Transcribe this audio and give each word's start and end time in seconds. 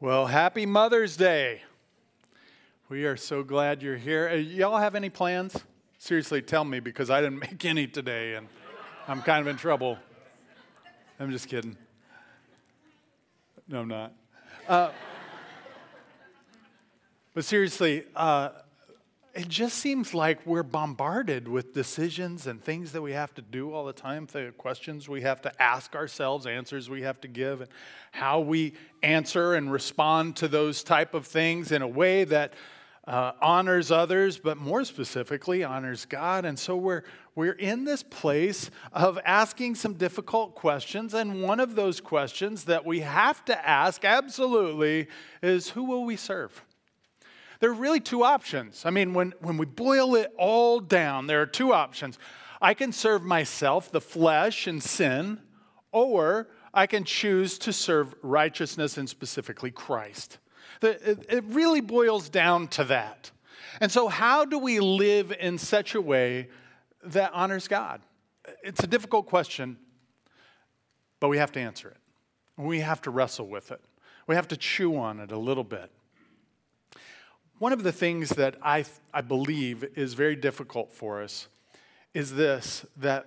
Well, 0.00 0.26
happy 0.26 0.64
Mother's 0.64 1.16
Day. 1.16 1.62
We 2.88 3.04
are 3.06 3.16
so 3.16 3.42
glad 3.42 3.82
you're 3.82 3.96
here. 3.96 4.28
Uh, 4.28 4.36
y'all 4.36 4.78
have 4.78 4.94
any 4.94 5.10
plans? 5.10 5.64
Seriously, 5.98 6.40
tell 6.40 6.64
me 6.64 6.78
because 6.78 7.10
I 7.10 7.20
didn't 7.20 7.40
make 7.50 7.64
any 7.64 7.88
today 7.88 8.36
and 8.36 8.46
I'm 9.08 9.22
kind 9.22 9.40
of 9.40 9.48
in 9.48 9.56
trouble. 9.56 9.98
I'm 11.18 11.32
just 11.32 11.48
kidding. 11.48 11.76
No, 13.66 13.80
I'm 13.80 13.88
not. 13.88 14.12
Uh, 14.68 14.90
but 17.34 17.44
seriously, 17.44 18.04
uh, 18.14 18.50
it 19.38 19.48
just 19.48 19.78
seems 19.78 20.14
like 20.14 20.44
we're 20.44 20.64
bombarded 20.64 21.46
with 21.46 21.72
decisions 21.72 22.48
and 22.48 22.60
things 22.60 22.90
that 22.90 23.02
we 23.02 23.12
have 23.12 23.32
to 23.34 23.40
do 23.40 23.72
all 23.72 23.84
the 23.84 23.92
time, 23.92 24.26
the 24.32 24.52
questions 24.58 25.08
we 25.08 25.20
have 25.20 25.40
to 25.42 25.62
ask 25.62 25.94
ourselves, 25.94 26.44
answers 26.44 26.90
we 26.90 27.02
have 27.02 27.20
to 27.20 27.28
give, 27.28 27.60
and 27.60 27.70
how 28.10 28.40
we 28.40 28.74
answer 29.00 29.54
and 29.54 29.70
respond 29.70 30.34
to 30.34 30.48
those 30.48 30.82
type 30.82 31.14
of 31.14 31.24
things 31.24 31.70
in 31.70 31.82
a 31.82 31.86
way 31.86 32.24
that 32.24 32.54
uh, 33.06 33.30
honors 33.40 33.92
others, 33.92 34.38
but 34.38 34.58
more 34.58 34.82
specifically 34.82 35.62
honors 35.62 36.04
God. 36.04 36.44
And 36.44 36.58
so 36.58 36.76
we're 36.76 37.04
we're 37.36 37.52
in 37.52 37.84
this 37.84 38.02
place 38.02 38.72
of 38.92 39.20
asking 39.24 39.76
some 39.76 39.94
difficult 39.94 40.56
questions, 40.56 41.14
and 41.14 41.44
one 41.44 41.60
of 41.60 41.76
those 41.76 42.00
questions 42.00 42.64
that 42.64 42.84
we 42.84 43.00
have 43.00 43.44
to 43.44 43.68
ask 43.68 44.04
absolutely 44.04 45.06
is, 45.40 45.68
who 45.68 45.84
will 45.84 46.04
we 46.04 46.16
serve? 46.16 46.64
There 47.60 47.70
are 47.70 47.74
really 47.74 48.00
two 48.00 48.22
options. 48.22 48.84
I 48.84 48.90
mean, 48.90 49.14
when, 49.14 49.34
when 49.40 49.56
we 49.56 49.66
boil 49.66 50.14
it 50.14 50.32
all 50.38 50.80
down, 50.80 51.26
there 51.26 51.42
are 51.42 51.46
two 51.46 51.72
options. 51.72 52.18
I 52.60 52.74
can 52.74 52.92
serve 52.92 53.22
myself, 53.22 53.90
the 53.90 54.00
flesh, 54.00 54.66
and 54.66 54.82
sin, 54.82 55.40
or 55.92 56.48
I 56.72 56.86
can 56.86 57.04
choose 57.04 57.58
to 57.60 57.72
serve 57.72 58.14
righteousness 58.22 58.98
and 58.98 59.08
specifically 59.08 59.70
Christ. 59.70 60.38
It 60.82 61.44
really 61.48 61.80
boils 61.80 62.28
down 62.28 62.68
to 62.68 62.84
that. 62.84 63.30
And 63.80 63.90
so, 63.90 64.08
how 64.08 64.44
do 64.44 64.58
we 64.58 64.80
live 64.80 65.32
in 65.38 65.58
such 65.58 65.94
a 65.94 66.00
way 66.00 66.48
that 67.04 67.32
honors 67.32 67.68
God? 67.68 68.00
It's 68.62 68.82
a 68.82 68.86
difficult 68.86 69.26
question, 69.26 69.76
but 71.20 71.28
we 71.28 71.38
have 71.38 71.52
to 71.52 71.60
answer 71.60 71.88
it. 71.88 71.96
We 72.56 72.80
have 72.80 73.02
to 73.02 73.10
wrestle 73.10 73.48
with 73.48 73.70
it. 73.70 73.80
We 74.26 74.34
have 74.34 74.48
to 74.48 74.56
chew 74.56 74.96
on 74.96 75.20
it 75.20 75.32
a 75.32 75.38
little 75.38 75.64
bit. 75.64 75.90
One 77.58 77.72
of 77.72 77.82
the 77.82 77.90
things 77.90 78.28
that 78.30 78.54
I, 78.62 78.84
I 79.12 79.20
believe 79.20 79.82
is 79.96 80.14
very 80.14 80.36
difficult 80.36 80.92
for 80.92 81.20
us 81.20 81.48
is 82.14 82.34
this 82.34 82.86
that 82.98 83.26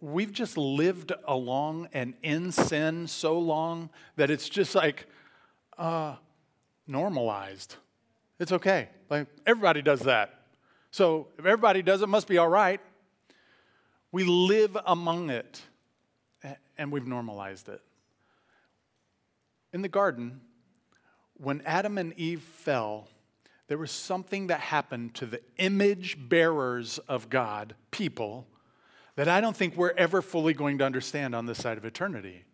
we've 0.00 0.32
just 0.32 0.58
lived 0.58 1.12
along 1.28 1.88
and 1.92 2.14
in 2.24 2.50
sin 2.50 3.06
so 3.06 3.38
long 3.38 3.90
that 4.16 4.30
it's 4.30 4.48
just 4.48 4.74
like 4.74 5.06
uh, 5.78 6.16
normalized. 6.88 7.76
It's 8.40 8.50
okay. 8.50 8.88
Like 9.08 9.28
everybody 9.46 9.80
does 9.80 10.00
that. 10.00 10.40
So 10.90 11.28
if 11.38 11.46
everybody 11.46 11.82
does 11.82 12.02
it, 12.02 12.08
must 12.08 12.26
be 12.26 12.38
all 12.38 12.48
right. 12.48 12.80
We 14.10 14.24
live 14.24 14.76
among 14.86 15.30
it 15.30 15.62
and 16.76 16.90
we've 16.90 17.06
normalized 17.06 17.68
it. 17.68 17.80
In 19.72 19.82
the 19.82 19.88
garden, 19.88 20.40
when 21.34 21.62
Adam 21.64 21.96
and 21.96 22.12
Eve 22.18 22.42
fell, 22.42 23.08
there 23.68 23.78
was 23.78 23.90
something 23.90 24.46
that 24.46 24.60
happened 24.60 25.14
to 25.14 25.26
the 25.26 25.40
image 25.58 26.16
bearers 26.28 26.98
of 27.08 27.28
God, 27.28 27.74
people, 27.90 28.46
that 29.16 29.28
I 29.28 29.40
don't 29.40 29.56
think 29.56 29.76
we're 29.76 29.94
ever 29.96 30.22
fully 30.22 30.52
going 30.52 30.78
to 30.78 30.84
understand 30.84 31.34
on 31.34 31.46
this 31.46 31.58
side 31.58 31.78
of 31.78 31.84
eternity. 31.84 32.44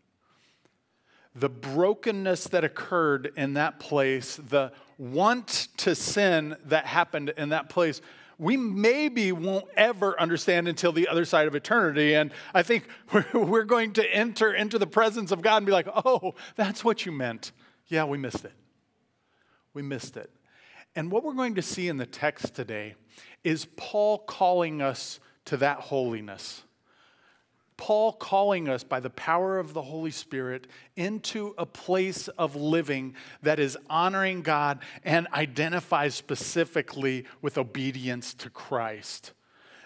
The 1.34 1.48
brokenness 1.48 2.44
that 2.48 2.64
occurred 2.64 3.32
in 3.36 3.54
that 3.54 3.78
place, 3.78 4.36
the 4.36 4.72
want 4.96 5.68
to 5.78 5.94
sin 5.94 6.56
that 6.66 6.86
happened 6.86 7.30
in 7.36 7.50
that 7.50 7.68
place, 7.68 8.00
we 8.38 8.56
maybe 8.56 9.32
won't 9.32 9.66
ever 9.76 10.18
understand 10.20 10.66
until 10.66 10.92
the 10.92 11.08
other 11.08 11.24
side 11.24 11.46
of 11.46 11.54
eternity. 11.54 12.14
And 12.14 12.32
I 12.54 12.62
think 12.62 12.86
we're, 13.32 13.64
going 13.64 13.92
to 13.94 14.14
enter 14.14 14.52
into 14.52 14.78
the 14.78 14.86
presence 14.86 15.30
of 15.30 15.42
God 15.42 15.58
and 15.58 15.66
be 15.66 15.72
like, 15.72 15.88
oh, 16.04 16.34
that's 16.56 16.84
what 16.84 17.06
you 17.06 17.12
meant. 17.12 17.52
Yeah, 17.88 18.04
we 18.04 18.18
missed 18.18 18.44
it. 18.44 18.52
We 19.74 19.82
missed 19.82 20.16
it. 20.16 20.30
And 20.94 21.10
what 21.10 21.24
we're 21.24 21.32
going 21.32 21.54
to 21.54 21.62
see 21.62 21.88
in 21.88 21.96
the 21.96 22.06
text 22.06 22.54
today 22.54 22.94
is 23.44 23.66
Paul 23.76 24.18
calling 24.18 24.82
us 24.82 25.20
to 25.46 25.56
that 25.58 25.78
holiness. 25.78 26.62
Paul 27.76 28.12
calling 28.12 28.68
us 28.68 28.84
by 28.84 29.00
the 29.00 29.10
power 29.10 29.58
of 29.58 29.74
the 29.74 29.82
Holy 29.82 30.10
Spirit 30.10 30.68
into 30.94 31.54
a 31.58 31.66
place 31.66 32.28
of 32.28 32.54
living 32.54 33.14
that 33.42 33.58
is 33.58 33.76
honoring 33.90 34.42
God 34.42 34.80
and 35.04 35.26
identifies 35.32 36.14
specifically 36.14 37.24
with 37.40 37.58
obedience 37.58 38.34
to 38.34 38.50
Christ 38.50 39.32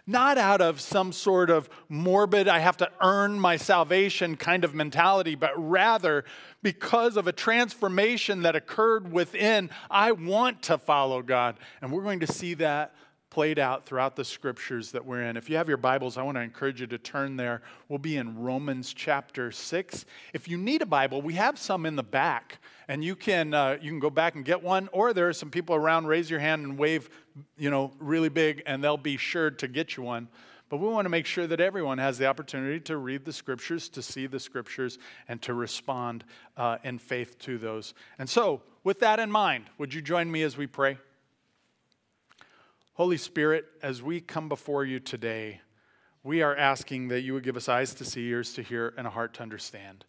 not 0.07 0.39
out 0.39 0.61
of 0.61 0.81
some 0.81 1.13
sort 1.13 1.51
of 1.51 1.69
morbid, 1.89 2.47
I 2.49 2.61
have 2.61 2.77
to 2.79 2.91
earn 3.03 3.41
my 3.41 3.57
salvation 3.57 4.37
kind 4.37 4.65
of 4.65 4.75
mentality, 4.75 5.35
but 5.35 5.53
rather 5.57 6.25
because 6.63 7.17
of 7.17 7.27
a 7.27 7.33
transformation 7.33 8.43
that 8.43 8.55
occurred 8.55 9.13
within, 9.13 9.71
I 9.91 10.13
want 10.13 10.63
to 10.63 10.79
follow 10.79 11.23
God. 11.23 11.57
And 11.81 11.91
we're 11.91 12.03
going 12.03 12.21
to 12.21 12.33
see 12.33 12.55
that 12.55 12.95
played 13.37 13.59
out 13.59 13.85
throughout 13.85 14.17
the 14.17 14.25
scriptures 14.25 14.93
that 14.93 15.05
we're 15.05 15.21
in. 15.21 15.37
If 15.37 15.51
you 15.51 15.59
have 15.59 15.69
your 15.69 15.77
Bibles, 15.77 16.17
I 16.17 16.23
want 16.23 16.39
to 16.39 16.41
encourage 16.41 16.81
you 16.81 16.87
to 16.87 16.97
turn 16.97 17.37
there. 17.37 17.61
We'll 17.87 17.99
be 17.99 18.17
in 18.17 18.39
Romans 18.39 18.95
chapter 18.95 19.53
6. 19.53 20.07
If 20.33 20.49
you 20.49 20.57
need 20.57 20.81
a 20.81 20.87
Bible, 20.87 21.21
we 21.21 21.35
have 21.35 21.59
some 21.59 21.85
in 21.85 21.97
the 21.97 22.03
back, 22.03 22.61
and 22.89 23.05
you 23.05 23.15
can, 23.15 23.53
uh, 23.53 23.77
you 23.79 23.91
can 23.91 24.01
go 24.01 24.09
back 24.09 24.37
and 24.37 24.43
get 24.43 24.63
one, 24.63 24.89
or 24.91 25.13
there 25.13 25.29
are 25.29 25.35
some 25.35 25.51
people 25.51 25.75
around, 25.75 26.07
raise 26.07 26.31
your 26.31 26.41
hand 26.41 26.65
and 26.65 26.79
wave, 26.79 27.11
you 27.59 27.69
know, 27.69 27.93
really 27.99 28.31
big, 28.31 28.63
and 28.65 28.83
they'll 28.83 28.97
be 28.97 29.19
sure 29.19 29.51
to 29.51 29.69
get 29.69 29.99
you 29.99 30.03
one. 30.03 30.29
But 30.71 30.79
we 30.79 30.89
want 30.89 31.05
to 31.05 31.11
make 31.11 31.27
sure 31.27 31.47
that 31.47 31.61
everyone 31.61 31.99
has 31.99 32.17
the 32.17 32.25
opportunity 32.25 32.81
to 32.81 32.97
read 32.97 33.27
the 33.27 33.35
scriptures, 33.35 33.91
to 33.91 34.01
see 34.01 34.27
the 34.27 34.41
scriptures, 34.41 34.99
and 35.29 35.43
to 35.43 35.53
respond 35.53 36.25
uh, 36.57 36.79
in 36.85 36.99
faith 36.99 37.39
to 37.41 37.59
those. 37.59 37.93
And 38.19 38.31
so, 38.31 38.63
with 38.83 39.01
that 39.01 39.21
in 39.21 39.31
mind, 39.31 39.67
would 39.77 39.93
you 39.93 40.01
join 40.01 40.33
me 40.33 40.43
as 40.43 40.57
we 40.57 40.67
pray? 40.67 40.97
Holy 42.97 43.19
Spirit, 43.19 43.67
as 43.83 44.03
we 44.03 44.23
come 44.23 44.49
before 44.49 44.83
you 44.83 44.99
today, 44.99 45.61
we 46.23 46.41
are 46.41 46.57
asking 46.57 47.09
that 47.09 47.21
you 47.21 47.35
would 47.35 47.43
give 47.43 47.55
us 47.55 47.69
eyes 47.69 47.93
to 47.93 48.07
see, 48.07 48.27
ears 48.27 48.55
to 48.55 48.63
hear, 48.63 48.95
and 48.97 49.07
a 49.07 49.11
heart 49.11 49.35
to 49.35 49.43
understand. 49.43 50.07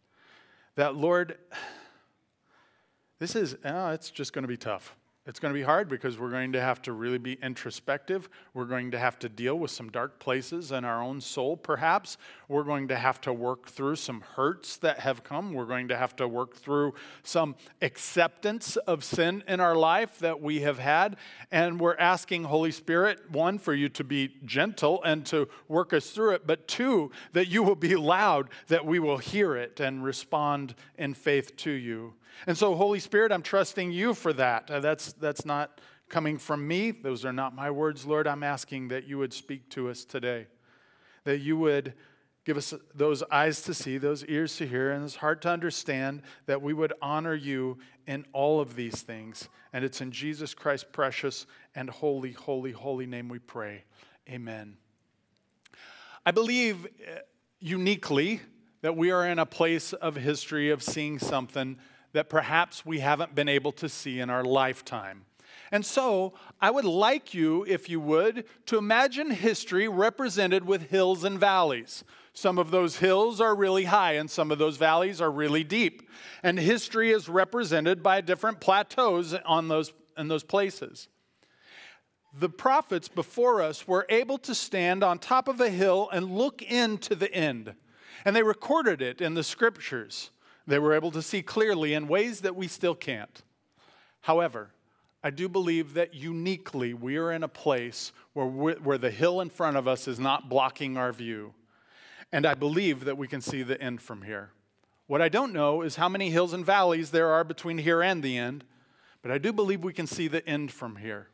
That, 0.76 0.96
Lord, 0.96 1.38
this 3.20 3.36
is, 3.36 3.58
oh, 3.66 3.90
it's 3.90 4.10
just 4.10 4.32
going 4.32 4.44
to 4.44 4.48
be 4.48 4.56
tough. 4.56 4.96
It's 5.28 5.42
going 5.42 5.54
to 5.54 5.60
be 5.60 5.64
hard 5.64 5.90
because 5.90 6.18
we're 6.18 6.32
going 6.32 6.54
to 6.54 6.62
have 6.62 6.82
to 6.84 6.94
really 6.94 7.18
be 7.18 7.34
introspective. 7.44 8.30
We're 8.54 8.64
going 8.64 8.92
to 8.92 8.98
have 8.98 9.20
to 9.20 9.28
deal 9.28 9.60
with 9.60 9.72
some 9.72 9.90
dark 9.90 10.20
places 10.20 10.72
in 10.72 10.86
our 10.86 11.04
own 11.04 11.20
soul, 11.20 11.58
perhaps. 11.58 12.18
We're 12.48 12.64
going 12.64 12.88
to 12.88 12.96
have 12.96 13.20
to 13.22 13.34
work 13.34 13.68
through 13.68 13.98
some 13.98 14.22
hurts 14.22 14.78
that 14.78 15.02
have 15.02 15.26
come. 15.26 15.54
We're 15.54 15.66
going 15.66 15.90
to 15.90 15.98
have 15.98 16.16
to 16.16 16.30
work 16.30 16.56
through 16.56 16.94
some 17.24 17.56
acceptance 17.82 18.78
of 18.78 19.04
sin 19.04 19.44
in 19.50 19.60
our 19.60 19.76
life 19.76 20.18
that 20.20 20.42
we 20.42 20.62
have 20.62 20.80
had. 20.80 21.18
And 21.52 21.78
we're 21.78 21.98
asking, 21.98 22.46
Holy 22.46 22.72
Spirit, 22.72 23.30
one, 23.30 23.60
for 23.60 23.74
you 23.74 23.90
to 23.90 24.06
be 24.06 24.34
gentle 24.46 25.04
and 25.04 25.26
to 25.26 25.50
work 25.68 25.92
us 25.92 26.10
through 26.10 26.36
it, 26.36 26.48
but 26.48 26.70
two, 26.70 27.12
that 27.34 27.50
you 27.50 27.64
will 27.64 27.76
be 27.76 27.98
loud, 27.98 28.48
that 28.70 28.86
we 28.86 28.98
will 28.98 29.18
hear 29.18 29.58
it 29.58 29.82
and 29.82 30.06
respond 30.06 30.74
in 30.98 31.14
faith 31.14 31.58
to 31.58 31.72
you. 31.72 32.14
And 32.46 32.58
so, 32.58 32.76
Holy 32.76 33.00
Spirit, 33.00 33.32
I'm 33.32 33.42
trusting 33.42 33.92
you 33.92 34.14
for 34.14 34.34
that. 34.34 34.70
Uh, 34.70 34.80
that's, 34.80 35.14
that's 35.14 35.46
not 35.46 35.82
coming 36.10 36.38
from 36.38 36.68
me. 36.68 36.92
Those 36.92 37.26
are 37.26 37.34
not 37.34 37.56
my 37.56 37.72
words, 37.72 38.06
Lord. 38.06 38.28
I'm 38.28 38.44
asking 38.44 38.90
that 38.90 39.06
you 39.06 39.18
would 39.18 39.34
speak 39.34 39.70
to 39.72 39.90
us 39.90 40.06
today, 40.06 40.48
that 41.24 41.40
you 41.40 41.58
would 41.58 41.94
give 42.46 42.56
us 42.56 42.74
those 42.96 43.24
eyes 43.24 43.62
to 43.64 43.74
see, 43.74 43.98
those 43.98 44.24
ears 44.26 44.56
to 44.56 44.66
hear, 44.66 44.92
and 44.92 45.04
this 45.04 45.18
heart 45.18 45.42
to 45.42 45.50
understand, 45.50 46.22
that 46.46 46.62
we 46.62 46.74
would 46.74 46.94
honor 47.02 47.36
you 47.36 47.78
in 48.06 48.26
all 48.32 48.62
of 48.62 48.76
these 48.78 49.02
things. 49.02 49.50
And 49.74 49.84
it's 49.84 50.00
in 50.00 50.12
Jesus 50.12 50.54
Christ's 50.54 50.88
precious 50.90 51.46
and 51.76 51.90
holy, 51.90 52.32
holy, 52.32 52.72
holy 52.72 53.06
name 53.06 53.28
we 53.28 53.40
pray. 53.40 53.84
Amen. 54.30 54.78
I 56.26 56.32
believe 56.32 56.86
uh, 56.86 57.20
uniquely 57.60 58.40
that 58.82 58.96
we 58.96 59.12
are 59.12 59.28
in 59.28 59.40
a 59.40 59.46
place 59.46 59.92
of 59.92 60.16
history 60.16 60.70
of 60.70 60.82
seeing 60.82 61.20
something 61.20 61.78
that 62.14 62.30
perhaps 62.30 62.86
we 62.86 63.00
haven't 63.00 63.36
been 63.36 63.50
able 63.50 63.72
to 63.74 63.90
see 63.90 64.20
in 64.20 64.30
our 64.30 64.44
lifetime. 64.44 65.26
And 65.72 65.86
so, 65.86 66.34
I 66.62 66.72
would 66.72 66.86
like 66.86 67.34
you, 67.34 67.66
if 67.68 67.90
you 67.90 68.00
would, 68.00 68.46
to 68.68 68.78
imagine 68.78 69.32
history 69.32 69.88
represented 69.88 70.66
with 70.66 70.90
hills 70.90 71.24
and 71.24 71.40
valleys. 71.40 72.04
Some 72.34 72.58
of 72.58 72.72
those 72.72 72.98
hills 72.98 73.42
are 73.42 73.56
really 73.56 73.86
high, 73.86 74.14
and 74.14 74.30
some 74.30 74.52
of 74.52 74.60
those 74.60 74.78
valleys 74.78 75.20
are 75.20 75.32
really 75.32 75.64
deep. 75.64 76.08
And 76.44 76.60
history 76.60 77.12
is 77.12 77.28
represented 77.28 78.02
by 78.02 78.22
different 78.22 78.62
plateaus 78.62 79.34
on 79.46 79.68
those, 79.68 79.92
in 80.18 80.28
those 80.28 80.44
places. 80.44 81.10
The 82.40 82.50
prophets 82.50 83.08
before 83.08 83.62
us 83.62 83.88
were 83.88 84.06
able 84.10 84.38
to 84.40 84.54
stand 84.54 85.04
on 85.04 85.18
top 85.18 85.48
of 85.48 85.60
a 85.60 85.70
hill 85.70 86.10
and 86.14 86.32
look 86.32 86.62
into 86.62 87.16
the 87.16 87.34
end, 87.34 87.74
and 88.24 88.36
they 88.36 88.44
recorded 88.44 89.02
it 89.02 89.20
in 89.20 89.34
the 89.34 89.44
scriptures. 89.44 90.30
They 90.68 90.80
were 90.80 90.94
able 90.94 91.12
to 91.12 91.22
see 91.22 91.42
clearly 91.42 91.94
in 91.94 92.10
ways 92.10 92.42
that 92.42 92.56
we 92.56 92.68
still 92.68 92.94
can't. 92.94 93.42
However, 94.22 94.72
I 95.24 95.30
do 95.30 95.48
believe 95.48 95.94
that 95.94 96.14
uniquely 96.14 96.94
we 96.94 97.16
are 97.16 97.32
in 97.32 97.42
a 97.42 97.48
place 97.48 98.12
where, 98.34 98.46
where 98.46 98.98
the 98.98 99.10
hill 99.10 99.40
in 99.40 99.50
front 99.50 99.78
of 99.78 99.88
us 99.88 100.08
is 100.08 100.20
not 100.20 100.50
blocking 100.50 100.98
our 100.98 101.14
view. 101.14 101.54
And 102.34 102.46
I 102.46 102.54
believe 102.54 103.06
that 103.06 103.18
we 103.18 103.28
can 103.28 103.40
see 103.40 103.64
the 103.64 103.82
end 103.82 104.02
from 104.02 104.24
here. 104.24 104.52
What 105.08 105.22
I 105.22 105.30
don't 105.30 105.54
know 105.54 105.82
is 105.82 105.96
how 105.96 106.10
many 106.10 106.30
hills 106.30 106.52
and 106.52 106.66
valleys 106.66 107.12
there 107.12 107.30
are 107.30 107.46
between 107.46 107.78
here 107.78 108.02
and 108.02 108.22
the 108.22 108.38
end, 108.38 108.66
but 109.22 109.32
I 109.32 109.38
do 109.38 109.54
believe 109.54 109.84
we 109.84 109.94
can 109.94 110.08
see 110.08 110.28
the 110.28 110.46
end 110.48 110.72
from 110.72 110.98
here. 110.98 111.30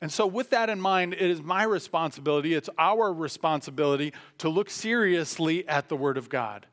And 0.00 0.12
so, 0.12 0.26
with 0.26 0.50
that 0.50 0.70
in 0.70 0.80
mind, 0.80 1.14
it 1.14 1.22
is 1.22 1.42
my 1.42 1.64
responsibility, 1.64 2.54
it's 2.54 2.70
our 2.78 3.12
responsibility 3.12 4.12
to 4.38 4.48
look 4.48 4.70
seriously 4.70 5.66
at 5.68 5.88
the 5.88 5.96
Word 5.96 6.16
of 6.16 6.28
God 6.28 6.66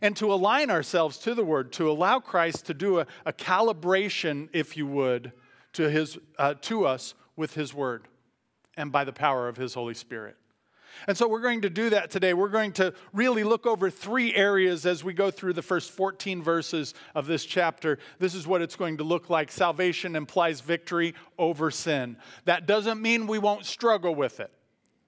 and 0.00 0.16
to 0.16 0.32
align 0.32 0.70
ourselves 0.70 1.18
to 1.18 1.34
the 1.34 1.44
Word, 1.44 1.72
to 1.72 1.90
allow 1.90 2.20
Christ 2.20 2.66
to 2.66 2.74
do 2.74 3.00
a, 3.00 3.06
a 3.24 3.32
calibration, 3.32 4.48
if 4.52 4.76
you 4.76 4.86
would, 4.86 5.32
to, 5.74 5.88
his, 5.88 6.18
uh, 6.38 6.54
to 6.62 6.86
us 6.86 7.14
with 7.36 7.54
His 7.54 7.72
Word 7.74 8.08
and 8.76 8.92
by 8.92 9.04
the 9.04 9.12
power 9.12 9.48
of 9.48 9.56
His 9.56 9.74
Holy 9.74 9.94
Spirit. 9.94 10.36
And 11.06 11.16
so 11.16 11.28
we're 11.28 11.40
going 11.40 11.62
to 11.62 11.70
do 11.70 11.90
that 11.90 12.10
today. 12.10 12.34
We're 12.34 12.48
going 12.48 12.72
to 12.72 12.92
really 13.12 13.44
look 13.44 13.66
over 13.66 13.90
three 13.90 14.34
areas 14.34 14.86
as 14.86 15.02
we 15.04 15.12
go 15.12 15.30
through 15.30 15.54
the 15.54 15.62
first 15.62 15.90
14 15.92 16.42
verses 16.42 16.94
of 17.14 17.26
this 17.26 17.44
chapter. 17.44 17.98
This 18.18 18.34
is 18.34 18.46
what 18.46 18.60
it's 18.60 18.76
going 18.76 18.98
to 18.98 19.04
look 19.04 19.30
like. 19.30 19.50
Salvation 19.50 20.16
implies 20.16 20.60
victory 20.60 21.14
over 21.38 21.70
sin. 21.70 22.16
That 22.44 22.66
doesn't 22.66 23.00
mean 23.00 23.26
we 23.26 23.38
won't 23.38 23.64
struggle 23.64 24.14
with 24.14 24.40
it, 24.40 24.50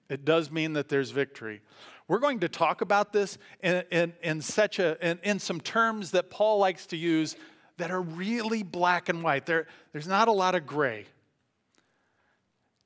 it 0.09 0.25
does 0.25 0.51
mean 0.51 0.73
that 0.73 0.89
there's 0.89 1.11
victory. 1.11 1.61
We're 2.07 2.19
going 2.19 2.39
to 2.41 2.49
talk 2.49 2.81
about 2.81 3.13
this 3.13 3.37
in, 3.61 3.83
in, 3.91 4.13
in 4.21 4.41
such 4.41 4.79
a, 4.79 4.97
in, 5.05 5.19
in 5.23 5.39
some 5.39 5.61
terms 5.61 6.11
that 6.11 6.29
Paul 6.29 6.59
likes 6.59 6.85
to 6.87 6.97
use 6.97 7.35
that 7.77 7.91
are 7.91 8.01
really 8.01 8.63
black 8.63 9.09
and 9.09 9.23
white. 9.23 9.45
There, 9.45 9.67
there's 9.91 10.07
not 10.07 10.27
a 10.27 10.31
lot 10.31 10.55
of 10.55 10.65
gray. 10.65 11.05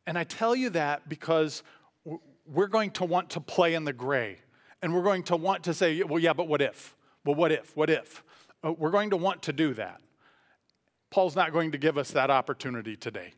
And 0.06 0.18
I 0.18 0.24
tell 0.24 0.56
you 0.56 0.70
that 0.72 1.10
because 1.10 1.64
we're 2.46 2.68
going 2.68 2.92
to 2.92 3.06
want 3.06 3.32
to 3.32 3.42
play 3.42 3.74
in 3.74 3.84
the 3.84 3.94
gray. 3.94 4.38
And 4.82 4.94
we're 4.94 5.04
going 5.04 5.24
to 5.24 5.36
want 5.36 5.64
to 5.66 5.74
say, 5.74 6.02
well, 6.04 6.20
yeah, 6.20 6.34
but 6.34 6.48
what 6.48 6.62
if? 6.62 6.96
Well, 7.26 7.36
what 7.36 7.52
if? 7.52 7.76
What 7.76 7.90
if? 7.90 8.24
Uh, 8.64 8.72
we're 8.72 8.92
going 8.92 9.10
to 9.10 9.18
want 9.18 9.42
to 9.44 9.54
do 9.54 9.74
that. 9.74 10.00
Paul's 11.10 11.36
not 11.36 11.52
going 11.52 11.72
to 11.72 11.78
give 11.78 11.98
us 11.98 12.12
that 12.12 12.30
opportunity 12.30 12.96
today. 12.96 13.34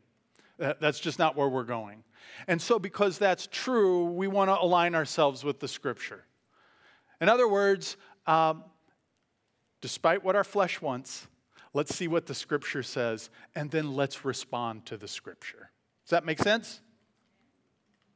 That's 0.57 0.99
just 0.99 1.17
not 1.17 1.37
where 1.37 1.47
we're 1.47 1.63
going. 1.63 2.03
And 2.47 2.61
so, 2.61 2.79
because 2.79 3.17
that's 3.17 3.47
true, 3.47 4.05
we 4.05 4.27
want 4.27 4.49
to 4.49 4.59
align 4.59 4.95
ourselves 4.95 5.43
with 5.43 5.59
the 5.59 5.67
scripture. 5.67 6.25
In 7.21 7.29
other 7.29 7.47
words, 7.47 7.97
um, 8.27 8.63
despite 9.81 10.23
what 10.23 10.35
our 10.35 10.43
flesh 10.43 10.81
wants, 10.81 11.27
let's 11.73 11.95
see 11.95 12.07
what 12.07 12.25
the 12.25 12.33
scripture 12.33 12.83
says, 12.83 13.29
and 13.55 13.69
then 13.71 13.95
let's 13.95 14.25
respond 14.25 14.85
to 14.87 14.97
the 14.97 15.07
scripture. 15.07 15.71
Does 16.05 16.11
that 16.11 16.25
make 16.25 16.39
sense? 16.39 16.81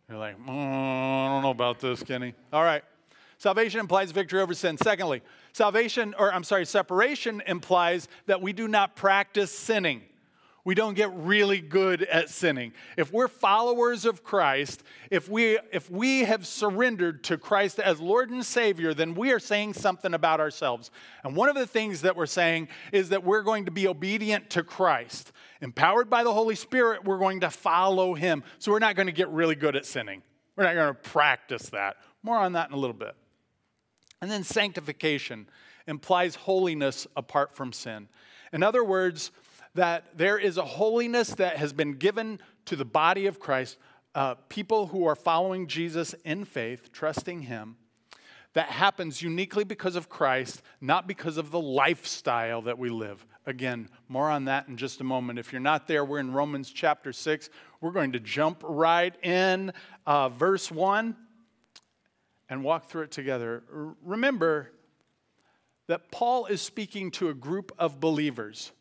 You're 0.09 0.17
like, 0.17 0.37
mm, 0.37 0.49
I 0.49 1.27
don't 1.29 1.43
know 1.43 1.51
about 1.51 1.79
this, 1.79 2.03
Kenny. 2.03 2.33
All 2.51 2.63
right. 2.63 2.83
Salvation 3.37 3.79
implies 3.79 4.11
victory 4.11 4.41
over 4.41 4.53
sin. 4.53 4.77
Secondly, 4.77 5.21
salvation, 5.51 6.15
or 6.17 6.33
I'm 6.33 6.43
sorry, 6.43 6.65
separation 6.65 7.41
implies 7.45 8.07
that 8.25 8.41
we 8.41 8.53
do 8.53 8.67
not 8.67 8.95
practice 8.95 9.51
sinning 9.51 10.01
we 10.65 10.75
don't 10.75 10.93
get 10.93 11.13
really 11.13 11.59
good 11.59 12.03
at 12.03 12.29
sinning. 12.29 12.71
If 12.95 13.11
we're 13.11 13.27
followers 13.27 14.05
of 14.05 14.23
Christ, 14.23 14.83
if 15.11 15.27
we, 15.27 15.59
if 15.73 15.91
we 15.91 16.23
have 16.23 16.47
surrendered 16.47 17.23
to 17.25 17.37
Christ 17.37 17.79
as 17.79 17.99
Lord 17.99 18.29
and 18.29 18.45
Savior, 18.45 18.93
then 18.93 19.13
we 19.13 19.33
are 19.33 19.39
saying 19.39 19.73
something 19.73 20.13
about 20.13 20.39
ourselves. 20.39 20.89
And 21.23 21.35
one 21.35 21.49
of 21.49 21.55
the 21.55 21.67
things 21.67 22.01
that 22.01 22.15
we're 22.15 22.25
saying 22.27 22.69
is 22.93 23.09
that 23.09 23.25
we're 23.25 23.41
going 23.41 23.65
to 23.65 23.71
be 23.71 23.87
obedient 23.87 24.49
to 24.51 24.63
Christ. 24.63 25.33
Empowered 25.59 26.09
by 26.09 26.23
the 26.23 26.33
Holy 26.33 26.55
Spirit, 26.55 27.03
we're 27.03 27.19
going 27.19 27.41
to 27.41 27.49
follow 27.49 28.13
Him. 28.13 28.41
So 28.59 28.71
we're 28.71 28.79
not 28.79 28.95
going 28.95 29.07
to 29.07 29.13
get 29.13 29.27
really 29.29 29.55
good 29.55 29.75
at 29.75 29.85
sinning. 29.85 30.23
We're 30.55 30.63
not 30.63 30.75
going 30.75 30.93
to 30.93 31.09
practice 31.09 31.69
that. 31.69 31.97
More 32.21 32.37
on 32.37 32.53
that 32.53 32.69
in 32.69 32.73
a 32.73 32.79
little 32.79 32.95
bit. 32.95 33.15
And 34.21 34.31
then 34.31 34.43
sanctification 34.43 35.49
implies 35.87 36.35
holiness 36.35 37.05
apart 37.17 37.51
from 37.51 37.73
sin. 37.73 38.07
In 38.53 38.63
other 38.63 38.83
words, 38.83 39.31
that 39.75 40.17
there 40.17 40.37
is 40.37 40.57
a 40.57 40.65
holiness 40.65 41.29
that 41.35 41.57
has 41.57 41.73
been 41.73 41.93
given 41.93 42.39
to 42.65 42.75
the 42.75 42.85
body 42.85 43.25
of 43.25 43.39
Christ, 43.39 43.77
uh, 44.15 44.35
people 44.49 44.87
who 44.87 45.05
are 45.05 45.15
following 45.15 45.67
Jesus 45.67 46.13
in 46.23 46.45
faith, 46.45 46.91
trusting 46.91 47.43
Him, 47.43 47.77
that 48.53 48.69
happens 48.69 49.21
uniquely 49.21 49.63
because 49.63 49.95
of 49.95 50.09
Christ, 50.09 50.61
not 50.79 51.07
because 51.07 51.37
of 51.37 51.49
the 51.49 51.59
lifestyle 51.59 52.61
that 52.63 52.77
we 52.77 52.89
live. 52.89 53.25
Again, 53.45 53.89
more 54.07 54.29
on 54.29 54.45
that 54.45 54.67
in 54.67 54.77
just 54.77 55.01
a 55.01 55.03
moment. 55.03 55.39
If 55.39 55.51
you're 55.51 55.59
not 55.59 55.87
there, 55.87 56.05
we're 56.05 56.19
in 56.19 56.31
Romans 56.31 56.69
chapter 56.69 57.11
6. 57.11 57.49
We're 57.81 57.91
going 57.91 58.11
to 58.13 58.19
jump 58.19 58.63
right 58.63 59.13
in 59.25 59.73
uh, 60.05 60.29
verse 60.29 60.71
1 60.71 61.15
and 62.47 62.63
walk 62.63 62.89
through 62.89 63.03
it 63.03 63.11
together. 63.11 63.63
Remember 64.03 64.71
that 65.87 66.11
Paul 66.11 66.45
is 66.45 66.61
speaking 66.61 67.09
to 67.11 67.29
a 67.29 67.33
group 67.33 67.71
of 67.79 67.99
believers 67.99 68.71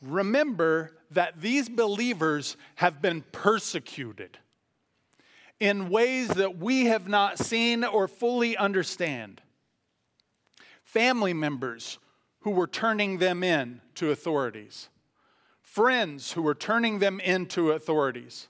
remember 0.00 0.96
that 1.10 1.40
these 1.40 1.68
believers 1.68 2.56
have 2.76 3.02
been 3.02 3.22
persecuted 3.32 4.38
in 5.58 5.90
ways 5.90 6.28
that 6.28 6.56
we 6.58 6.86
have 6.86 7.08
not 7.08 7.38
seen 7.38 7.84
or 7.84 8.08
fully 8.08 8.56
understand. 8.56 9.42
Family 10.82 11.34
members 11.34 11.98
who 12.40 12.50
were 12.50 12.66
turning 12.66 13.18
them 13.18 13.42
in 13.42 13.80
to 13.94 14.10
authorities, 14.10 14.88
friends 15.62 16.32
who 16.32 16.42
were 16.42 16.54
turning 16.54 16.98
them 16.98 17.20
into 17.20 17.72
authorities, 17.72 18.48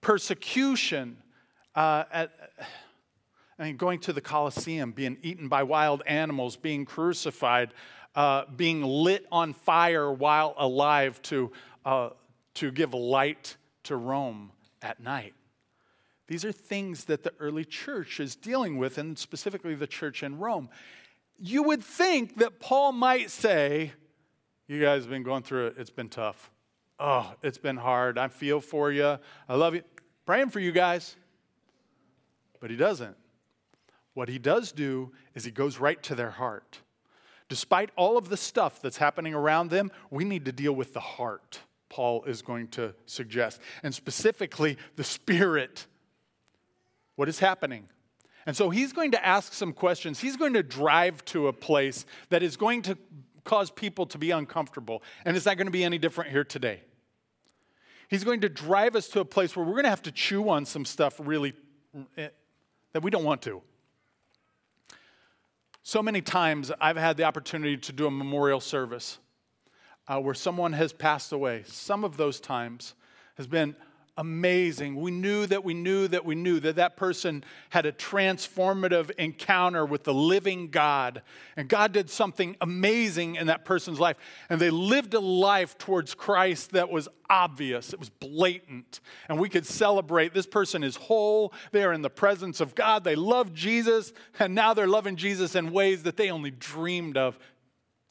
persecution 0.00 1.16
uh, 1.74 2.04
at. 2.12 2.32
I 3.58 3.64
mean, 3.64 3.78
going 3.78 4.00
to 4.00 4.12
the 4.12 4.20
Colosseum, 4.20 4.92
being 4.92 5.16
eaten 5.22 5.48
by 5.48 5.62
wild 5.62 6.02
animals, 6.06 6.56
being 6.56 6.84
crucified, 6.84 7.70
uh, 8.16 8.46
being 8.56 8.82
lit 8.82 9.26
on 9.30 9.52
fire 9.52 10.10
while 10.10 10.54
alive 10.56 11.20
to, 11.22 11.52
uh, 11.84 12.10
to 12.54 12.70
give 12.72 12.94
light 12.94 13.56
to 13.84 13.96
Rome 13.96 14.50
at 14.82 15.00
night. 15.00 15.34
These 16.26 16.44
are 16.44 16.50
things 16.50 17.04
that 17.04 17.22
the 17.22 17.32
early 17.38 17.64
church 17.64 18.18
is 18.18 18.34
dealing 18.34 18.78
with, 18.78 18.98
and 18.98 19.16
specifically 19.16 19.74
the 19.74 19.86
church 19.86 20.22
in 20.22 20.38
Rome. 20.38 20.70
You 21.38 21.62
would 21.64 21.84
think 21.84 22.38
that 22.38 22.58
Paul 22.58 22.92
might 22.92 23.30
say, 23.30 23.92
You 24.66 24.80
guys 24.80 25.02
have 25.02 25.10
been 25.10 25.22
going 25.22 25.42
through 25.42 25.68
it, 25.68 25.74
it's 25.78 25.90
been 25.90 26.08
tough. 26.08 26.50
Oh, 26.98 27.32
it's 27.42 27.58
been 27.58 27.76
hard. 27.76 28.16
I 28.16 28.28
feel 28.28 28.60
for 28.60 28.90
you. 28.90 29.18
I 29.48 29.54
love 29.54 29.74
you. 29.74 29.82
Praying 30.24 30.48
for 30.48 30.60
you 30.60 30.72
guys. 30.72 31.14
But 32.58 32.70
he 32.70 32.76
doesn't. 32.76 33.16
What 34.14 34.30
he 34.30 34.38
does 34.38 34.72
do 34.72 35.12
is 35.34 35.44
he 35.44 35.50
goes 35.50 35.78
right 35.78 36.02
to 36.04 36.14
their 36.14 36.30
heart. 36.30 36.80
Despite 37.48 37.90
all 37.96 38.18
of 38.18 38.28
the 38.28 38.36
stuff 38.36 38.82
that's 38.82 38.96
happening 38.96 39.34
around 39.34 39.70
them, 39.70 39.90
we 40.10 40.24
need 40.24 40.44
to 40.46 40.52
deal 40.52 40.72
with 40.72 40.92
the 40.92 41.00
heart, 41.00 41.60
Paul 41.88 42.24
is 42.24 42.42
going 42.42 42.68
to 42.68 42.94
suggest, 43.06 43.60
and 43.82 43.94
specifically 43.94 44.76
the 44.96 45.04
spirit. 45.04 45.86
What 47.14 47.28
is 47.28 47.38
happening? 47.38 47.88
And 48.46 48.56
so 48.56 48.70
he's 48.70 48.92
going 48.92 49.12
to 49.12 49.26
ask 49.26 49.52
some 49.52 49.72
questions. 49.72 50.20
He's 50.20 50.36
going 50.36 50.54
to 50.54 50.62
drive 50.62 51.24
to 51.26 51.48
a 51.48 51.52
place 51.52 52.04
that 52.28 52.42
is 52.42 52.56
going 52.56 52.82
to 52.82 52.98
cause 53.44 53.70
people 53.70 54.06
to 54.06 54.18
be 54.18 54.30
uncomfortable. 54.30 55.02
And 55.24 55.36
it's 55.36 55.46
not 55.46 55.56
going 55.56 55.66
to 55.66 55.72
be 55.72 55.84
any 55.84 55.98
different 55.98 56.30
here 56.30 56.44
today. 56.44 56.82
He's 58.08 58.22
going 58.22 58.40
to 58.42 58.48
drive 58.48 58.94
us 58.94 59.08
to 59.08 59.20
a 59.20 59.24
place 59.24 59.56
where 59.56 59.64
we're 59.64 59.72
going 59.72 59.84
to 59.84 59.90
have 59.90 60.02
to 60.02 60.12
chew 60.12 60.48
on 60.48 60.64
some 60.64 60.84
stuff 60.84 61.18
really 61.18 61.54
eh, 62.16 62.28
that 62.92 63.02
we 63.02 63.10
don't 63.10 63.24
want 63.24 63.42
to. 63.42 63.62
So 65.88 66.02
many 66.02 66.20
times 66.20 66.72
I've 66.80 66.96
had 66.96 67.16
the 67.16 67.22
opportunity 67.22 67.76
to 67.76 67.92
do 67.92 68.08
a 68.08 68.10
memorial 68.10 68.58
service 68.58 69.20
uh, 70.08 70.18
where 70.18 70.34
someone 70.34 70.72
has 70.72 70.92
passed 70.92 71.30
away. 71.30 71.62
Some 71.64 72.02
of 72.02 72.16
those 72.16 72.40
times 72.40 72.94
has 73.36 73.46
been 73.46 73.76
amazing. 74.16 74.96
We 74.96 75.10
knew 75.10 75.46
that 75.46 75.62
we 75.62 75.74
knew 75.74 76.08
that 76.08 76.24
we 76.24 76.34
knew 76.34 76.58
that 76.60 76.76
that 76.76 76.96
person 76.96 77.44
had 77.70 77.84
a 77.84 77.92
transformative 77.92 79.10
encounter 79.12 79.84
with 79.84 80.04
the 80.04 80.14
living 80.14 80.68
God. 80.68 81.22
And 81.56 81.68
God 81.68 81.92
did 81.92 82.08
something 82.08 82.56
amazing 82.60 83.36
in 83.36 83.48
that 83.48 83.64
person's 83.64 84.00
life. 84.00 84.16
And 84.48 84.60
they 84.60 84.70
lived 84.70 85.14
a 85.14 85.20
life 85.20 85.76
towards 85.76 86.14
Christ 86.14 86.72
that 86.72 86.90
was 86.90 87.08
obvious, 87.28 87.92
it 87.92 87.98
was 87.98 88.08
blatant. 88.08 89.00
And 89.28 89.38
we 89.38 89.48
could 89.48 89.66
celebrate 89.66 90.32
this 90.32 90.46
person 90.46 90.82
is 90.82 90.96
whole. 90.96 91.52
They 91.72 91.84
are 91.84 91.92
in 91.92 92.02
the 92.02 92.10
presence 92.10 92.60
of 92.60 92.74
God. 92.74 93.04
They 93.04 93.16
love 93.16 93.52
Jesus. 93.52 94.12
And 94.38 94.54
now 94.54 94.74
they're 94.74 94.86
loving 94.86 95.16
Jesus 95.16 95.54
in 95.54 95.72
ways 95.72 96.04
that 96.04 96.16
they 96.16 96.30
only 96.30 96.50
dreamed 96.50 97.16
of 97.16 97.38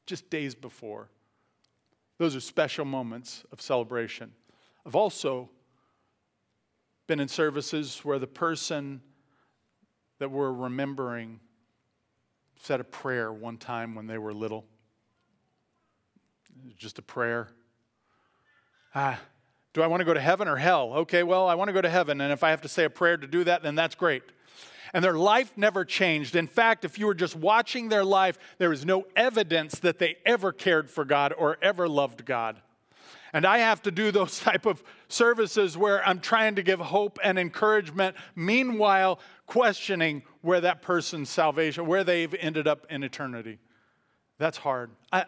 just 0.06 0.30
days 0.30 0.54
before. 0.54 1.10
Those 2.18 2.36
are 2.36 2.40
special 2.40 2.86
moments 2.86 3.44
of 3.52 3.60
celebration. 3.60 4.32
I've 4.86 4.96
also 4.96 5.50
been 7.08 7.20
in 7.20 7.28
services 7.28 8.00
where 8.04 8.20
the 8.20 8.28
person 8.28 9.02
that 10.20 10.32
we're 10.32 10.52
remembering 10.52 11.40
said 12.62 12.80
a 12.80 12.84
prayer 12.84 13.32
one 13.32 13.58
time 13.58 13.96
when 13.96 14.08
they 14.08 14.18
were 14.18 14.34
little. 14.34 14.66
Just 16.78 16.98
a 16.98 17.02
prayer. 17.02 17.50
Ah, 18.96 19.20
do 19.74 19.82
I 19.82 19.88
want 19.88 20.02
to 20.02 20.06
go 20.06 20.14
to 20.14 20.22
heaven 20.22 20.48
or 20.48 20.56
hell? 20.56 20.94
Okay, 20.94 21.22
well, 21.22 21.48
I 21.48 21.56
want 21.56 21.68
to 21.68 21.74
go 21.74 21.82
to 21.82 21.90
heaven, 21.90 22.22
and 22.22 22.32
if 22.32 22.44
I 22.44 22.50
have 22.50 22.62
to 22.62 22.70
say 22.70 22.86
a 22.86 22.90
prayer 22.90 23.18
to 23.18 23.28
do 23.28 23.44
that, 23.44 23.62
then 23.62 23.76
that's 23.76 23.94
great. 23.94 24.24
And 24.94 25.04
their 25.04 25.16
life 25.16 25.52
never 25.58 25.84
changed. 25.84 26.36
In 26.36 26.48
fact, 26.48 26.86
if 26.86 26.98
you 26.98 27.06
were 27.06 27.14
just 27.14 27.36
watching 27.36 27.90
their 27.90 28.06
life, 28.06 28.40
there 28.58 28.72
is 28.72 28.86
no 28.86 29.06
evidence 29.16 29.80
that 29.80 30.00
they 30.00 30.16
ever 30.26 30.54
cared 30.54 30.90
for 30.90 31.04
God 31.04 31.34
or 31.38 31.58
ever 31.62 31.90
loved 31.90 32.26
God. 32.26 32.62
And 33.36 33.46
I 33.46 33.58
have 33.58 33.82
to 33.82 33.92
do 33.92 34.12
those 34.12 34.40
type 34.50 34.66
of 34.66 34.82
services 35.10 35.78
where 35.78 36.02
I'm 36.08 36.22
trying 36.22 36.56
to 36.56 36.64
give 36.64 36.80
hope 36.80 37.20
and 37.22 37.38
encouragement, 37.38 38.16
meanwhile 38.34 39.20
questioning 39.46 40.24
where 40.40 40.62
that 40.62 40.82
person's 40.82 41.30
salvation, 41.30 41.86
where 41.86 42.06
they've 42.06 42.34
ended 42.36 42.66
up 42.66 42.88
in 42.90 43.04
eternity. 43.04 43.60
That's 44.38 44.58
hard. 44.58 44.92
I, 45.12 45.26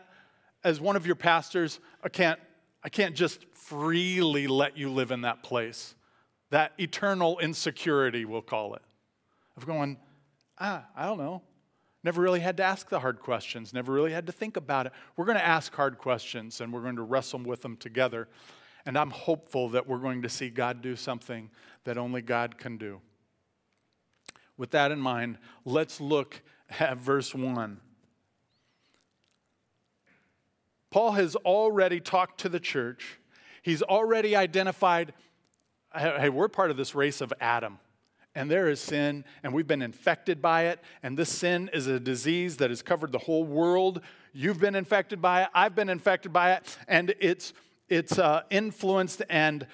as 0.64 0.80
one 0.80 0.96
of 0.96 1.06
your 1.06 1.18
pastors, 1.18 1.82
I 2.02 2.08
can't, 2.08 2.40
I 2.82 2.88
can't 2.88 3.14
just 3.14 3.46
freely 3.52 4.48
let 4.48 4.78
you 4.78 4.90
live 4.90 5.12
in 5.12 5.22
that 5.22 5.44
place. 5.44 5.94
That 6.50 6.72
eternal 6.78 7.40
insecurity, 7.40 8.24
we'll 8.24 8.42
call 8.42 8.76
it. 8.76 8.84
Of 9.58 9.66
going, 9.66 9.98
ah, 10.60 10.86
I 10.96 11.06
don't 11.06 11.18
know. 11.18 11.42
Never 12.04 12.22
really 12.22 12.40
had 12.40 12.58
to 12.58 12.64
ask 12.64 12.90
the 12.90 13.00
hard 13.00 13.20
questions, 13.20 13.74
never 13.74 13.92
really 13.92 14.12
had 14.12 14.28
to 14.28 14.32
think 14.32 14.56
about 14.56 14.86
it. 14.86 14.94
We're 15.16 15.26
going 15.26 15.38
to 15.38 15.46
ask 15.46 15.74
hard 15.74 15.98
questions 15.98 16.62
and 16.62 16.72
we're 16.72 16.82
going 16.82 16.96
to 16.96 17.02
wrestle 17.02 17.40
with 17.40 17.62
them 17.62 17.76
together. 17.76 18.28
And 18.86 18.98
I'm 18.98 19.10
hopeful 19.10 19.70
that 19.70 19.88
we're 19.88 19.98
going 19.98 20.22
to 20.22 20.30
see 20.30 20.50
God 20.50 20.82
do 20.82 20.96
something 20.96 21.50
that 21.84 21.98
only 21.98 22.22
God 22.22 22.58
can 22.58 22.78
do. 22.78 23.02
With 24.58 24.72
that 24.72 24.92
in 24.92 25.00
mind, 25.00 25.38
let's 25.66 26.00
look 26.00 26.42
at 26.80 26.98
verse 26.98 27.36
1. 27.36 27.80
Paul 30.90 31.12
has 31.12 31.36
already 31.36 32.00
talked 32.00 32.40
to 32.42 32.50
the 32.50 32.60
church. 32.60 33.20
He's 33.62 33.82
already 33.82 34.36
identified 34.36 35.14
hey, 35.96 36.30
we're 36.30 36.48
part 36.48 36.70
of 36.70 36.78
this 36.78 36.94
race 36.94 37.22
of 37.22 37.34
Adam 37.40 37.80
and 38.38 38.52
there 38.52 38.70
is 38.70 38.80
sin, 38.80 39.26
and 39.42 39.52
we've 39.52 39.66
been 39.66 39.82
infected 39.82 40.44
by 40.44 40.66
it. 40.66 40.80
And 41.02 41.18
this 41.18 41.30
sin 41.30 41.72
is 41.74 41.88
a 41.88 42.00
disease 42.00 42.58
that 42.58 42.70
has 42.70 42.84
covered 42.84 43.12
the 43.12 43.18
whole 43.18 43.44
world. 43.44 44.00
You've 44.32 44.60
been 44.60 44.76
infected 44.76 45.20
by 45.20 45.42
it, 45.42 45.50
I've 45.56 45.74
been 45.74 45.90
infected 45.90 46.32
by 46.32 46.54
it, 46.54 46.78
and 46.88 47.16
it's, 47.20 47.54
it's 47.90 48.20
uh, 48.20 48.44
influenced 48.52 49.24
and 49.28 49.66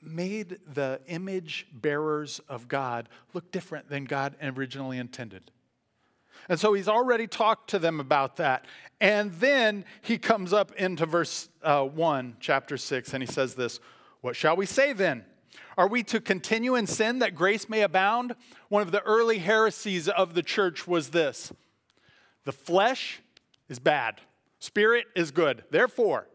made 0.00 0.60
the 0.72 0.98
image 1.08 1.66
bearers 1.74 2.40
of 2.48 2.68
God 2.68 3.10
look 3.34 3.52
different 3.52 3.90
than 3.90 4.06
God 4.06 4.34
originally 4.42 4.96
intended. 4.96 5.50
And 6.48 6.58
so 6.58 6.72
he's 6.72 6.88
already 6.88 7.26
talked 7.26 7.68
to 7.70 7.78
them 7.78 8.00
about 8.00 8.36
that. 8.36 8.64
And 8.98 9.30
then 9.34 9.84
he 10.00 10.16
comes 10.16 10.54
up 10.54 10.72
into 10.76 11.04
verse 11.04 11.50
uh, 11.62 11.84
1, 11.84 12.38
chapter 12.40 12.78
6, 12.78 13.12
and 13.12 13.22
he 13.22 13.30
says 13.30 13.54
this 13.54 13.78
What 14.22 14.36
shall 14.36 14.56
we 14.56 14.64
say 14.64 14.94
then? 14.94 15.26
Are 15.76 15.88
we 15.88 16.02
to 16.04 16.20
continue 16.20 16.74
in 16.74 16.86
sin 16.86 17.18
that 17.18 17.34
grace 17.34 17.68
may 17.68 17.82
abound? 17.82 18.34
One 18.68 18.82
of 18.82 18.92
the 18.92 19.02
early 19.02 19.38
heresies 19.38 20.08
of 20.08 20.34
the 20.34 20.42
church 20.42 20.86
was 20.86 21.10
this 21.10 21.52
the 22.44 22.52
flesh 22.52 23.20
is 23.68 23.78
bad, 23.78 24.20
spirit 24.58 25.06
is 25.16 25.30
good. 25.30 25.64
Therefore, 25.70 26.28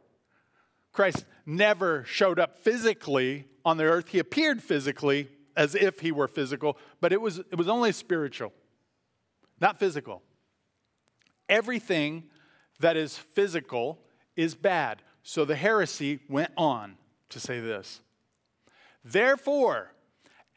Christ 0.91 1.25
never 1.45 2.03
showed 2.05 2.39
up 2.39 2.59
physically 2.59 3.45
on 3.63 3.77
the 3.77 3.85
earth. 3.85 4.09
He 4.09 4.19
appeared 4.19 4.61
physically 4.61 5.29
as 5.55 5.75
if 5.75 5.99
he 5.99 6.11
were 6.11 6.27
physical, 6.27 6.77
but 7.01 7.11
it 7.11 7.21
was, 7.21 7.39
it 7.39 7.55
was 7.55 7.67
only 7.67 7.91
spiritual, 7.91 8.53
not 9.59 9.77
physical. 9.77 10.21
Everything 11.47 12.23
that 12.79 12.95
is 12.95 13.17
physical 13.17 13.99
is 14.35 14.55
bad. 14.55 15.01
So 15.23 15.45
the 15.45 15.55
heresy 15.55 16.19
went 16.29 16.51
on 16.57 16.97
to 17.29 17.39
say 17.39 17.59
this 17.59 18.01
Therefore, 19.03 19.93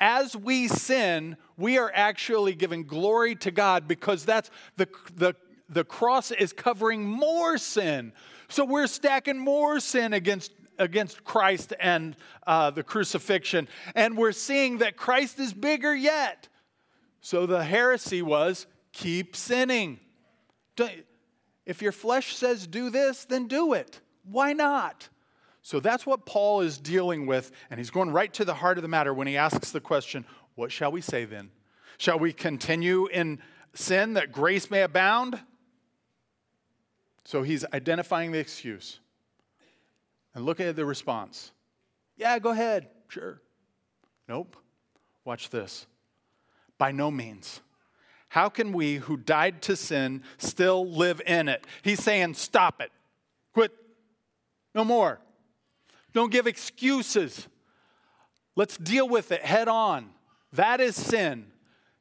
as 0.00 0.34
we 0.34 0.66
sin, 0.66 1.36
we 1.56 1.78
are 1.78 1.92
actually 1.94 2.54
giving 2.54 2.84
glory 2.84 3.36
to 3.36 3.50
God 3.50 3.86
because 3.86 4.24
that's 4.24 4.50
the, 4.76 4.88
the, 5.14 5.34
the 5.68 5.84
cross 5.84 6.32
is 6.32 6.52
covering 6.52 7.04
more 7.04 7.56
sin. 7.56 8.12
So 8.48 8.64
we're 8.64 8.88
stacking 8.88 9.38
more 9.38 9.78
sin 9.78 10.12
against, 10.12 10.52
against 10.78 11.22
Christ 11.22 11.72
and 11.78 12.16
uh, 12.46 12.70
the 12.70 12.82
crucifixion. 12.82 13.68
And 13.94 14.16
we're 14.16 14.32
seeing 14.32 14.78
that 14.78 14.96
Christ 14.96 15.38
is 15.38 15.54
bigger 15.54 15.94
yet. 15.94 16.48
So 17.20 17.46
the 17.46 17.62
heresy 17.62 18.22
was 18.22 18.66
keep 18.92 19.36
sinning. 19.36 20.00
If 21.64 21.80
your 21.80 21.92
flesh 21.92 22.34
says 22.34 22.66
do 22.66 22.90
this, 22.90 23.24
then 23.24 23.46
do 23.46 23.72
it. 23.72 24.00
Why 24.24 24.52
not? 24.52 25.08
So 25.62 25.78
that's 25.78 26.04
what 26.04 26.26
Paul 26.26 26.60
is 26.60 26.76
dealing 26.78 27.26
with, 27.26 27.52
and 27.70 27.78
he's 27.78 27.90
going 27.90 28.10
right 28.10 28.32
to 28.34 28.44
the 28.44 28.54
heart 28.54 28.78
of 28.78 28.82
the 28.82 28.88
matter 28.88 29.14
when 29.14 29.28
he 29.28 29.36
asks 29.36 29.70
the 29.70 29.80
question, 29.80 30.24
What 30.56 30.72
shall 30.72 30.90
we 30.90 31.00
say 31.00 31.24
then? 31.24 31.50
Shall 31.98 32.18
we 32.18 32.32
continue 32.32 33.06
in 33.06 33.40
sin 33.74 34.14
that 34.14 34.32
grace 34.32 34.70
may 34.70 34.82
abound? 34.82 35.38
So 37.24 37.42
he's 37.42 37.64
identifying 37.72 38.32
the 38.32 38.40
excuse. 38.40 38.98
And 40.34 40.44
look 40.44 40.58
at 40.58 40.74
the 40.74 40.84
response. 40.84 41.52
Yeah, 42.16 42.38
go 42.40 42.50
ahead. 42.50 42.88
Sure. 43.08 43.40
Nope. 44.28 44.56
Watch 45.24 45.50
this. 45.50 45.86
By 46.78 46.90
no 46.90 47.10
means. 47.10 47.60
How 48.28 48.48
can 48.48 48.72
we 48.72 48.96
who 48.96 49.16
died 49.16 49.62
to 49.62 49.76
sin 49.76 50.22
still 50.38 50.88
live 50.90 51.20
in 51.26 51.48
it? 51.48 51.66
He's 51.82 52.02
saying, 52.02 52.34
stop 52.34 52.80
it. 52.80 52.90
Quit. 53.52 53.72
No 54.74 54.84
more. 54.84 55.20
Don't 56.12 56.32
give 56.32 56.46
excuses. 56.46 57.48
Let's 58.56 58.76
deal 58.76 59.08
with 59.08 59.32
it 59.32 59.42
head 59.42 59.68
on. 59.68 60.10
That 60.52 60.80
is 60.80 60.94
sin. 60.96 61.46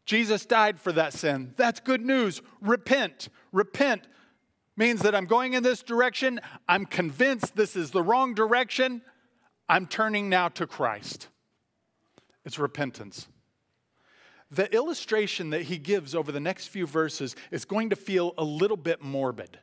Jesus 0.06 0.46
died 0.46 0.80
for 0.80 0.92
that 0.92 1.14
sin. 1.14 1.54
That's 1.56 1.80
good 1.80 2.02
news. 2.02 2.42
Repent. 2.60 3.30
Repent 3.52 4.08
means 4.76 5.02
that 5.04 5.16
I'm 5.16 5.26
going 5.26 5.54
in 5.54 5.64
this 5.64 5.84
direction. 5.84 6.42
I'm 6.68 6.86
convinced 6.86 7.56
this 7.56 7.76
is 7.76 7.92
the 7.92 8.04
wrong 8.04 8.34
direction. 8.34 9.02
I'm 9.70 9.88
turning 9.88 10.28
now 10.28 10.50
to 10.50 10.68
Christ. 10.68 11.28
It's 12.44 12.60
repentance. 12.60 13.28
The 14.50 14.74
illustration 14.74 15.52
that 15.52 15.64
he 15.64 15.78
gives 15.78 16.14
over 16.14 16.32
the 16.32 16.40
next 16.42 16.68
few 16.68 16.86
verses 16.86 17.36
is 17.52 17.64
going 17.64 17.92
to 17.92 17.96
feel 17.96 18.34
a 18.38 18.44
little 18.44 18.76
bit 18.76 19.02
morbid. 19.02 19.60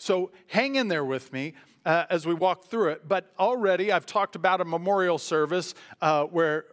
So 0.00 0.30
hang 0.46 0.76
in 0.76 0.88
there 0.88 1.04
with 1.04 1.30
me 1.30 1.52
uh, 1.84 2.06
as 2.08 2.26
we 2.26 2.32
walk 2.32 2.64
through 2.64 2.88
it. 2.88 3.06
But 3.06 3.32
already 3.38 3.92
I've 3.92 4.06
talked 4.06 4.34
about 4.34 4.62
a 4.62 4.64
memorial 4.64 5.18
service 5.18 5.74
uh, 6.00 6.24
where, 6.24 6.64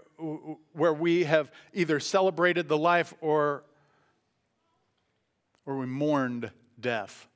where 0.72 0.93
we 0.93 1.25
have 1.25 1.51
either 1.74 2.00
celebrated 2.00 2.69
the 2.69 2.77
life 2.77 3.13
or, 3.19 3.65
or 5.65 5.77
we 5.77 5.86
mourned 5.86 6.51
death. 6.79 7.27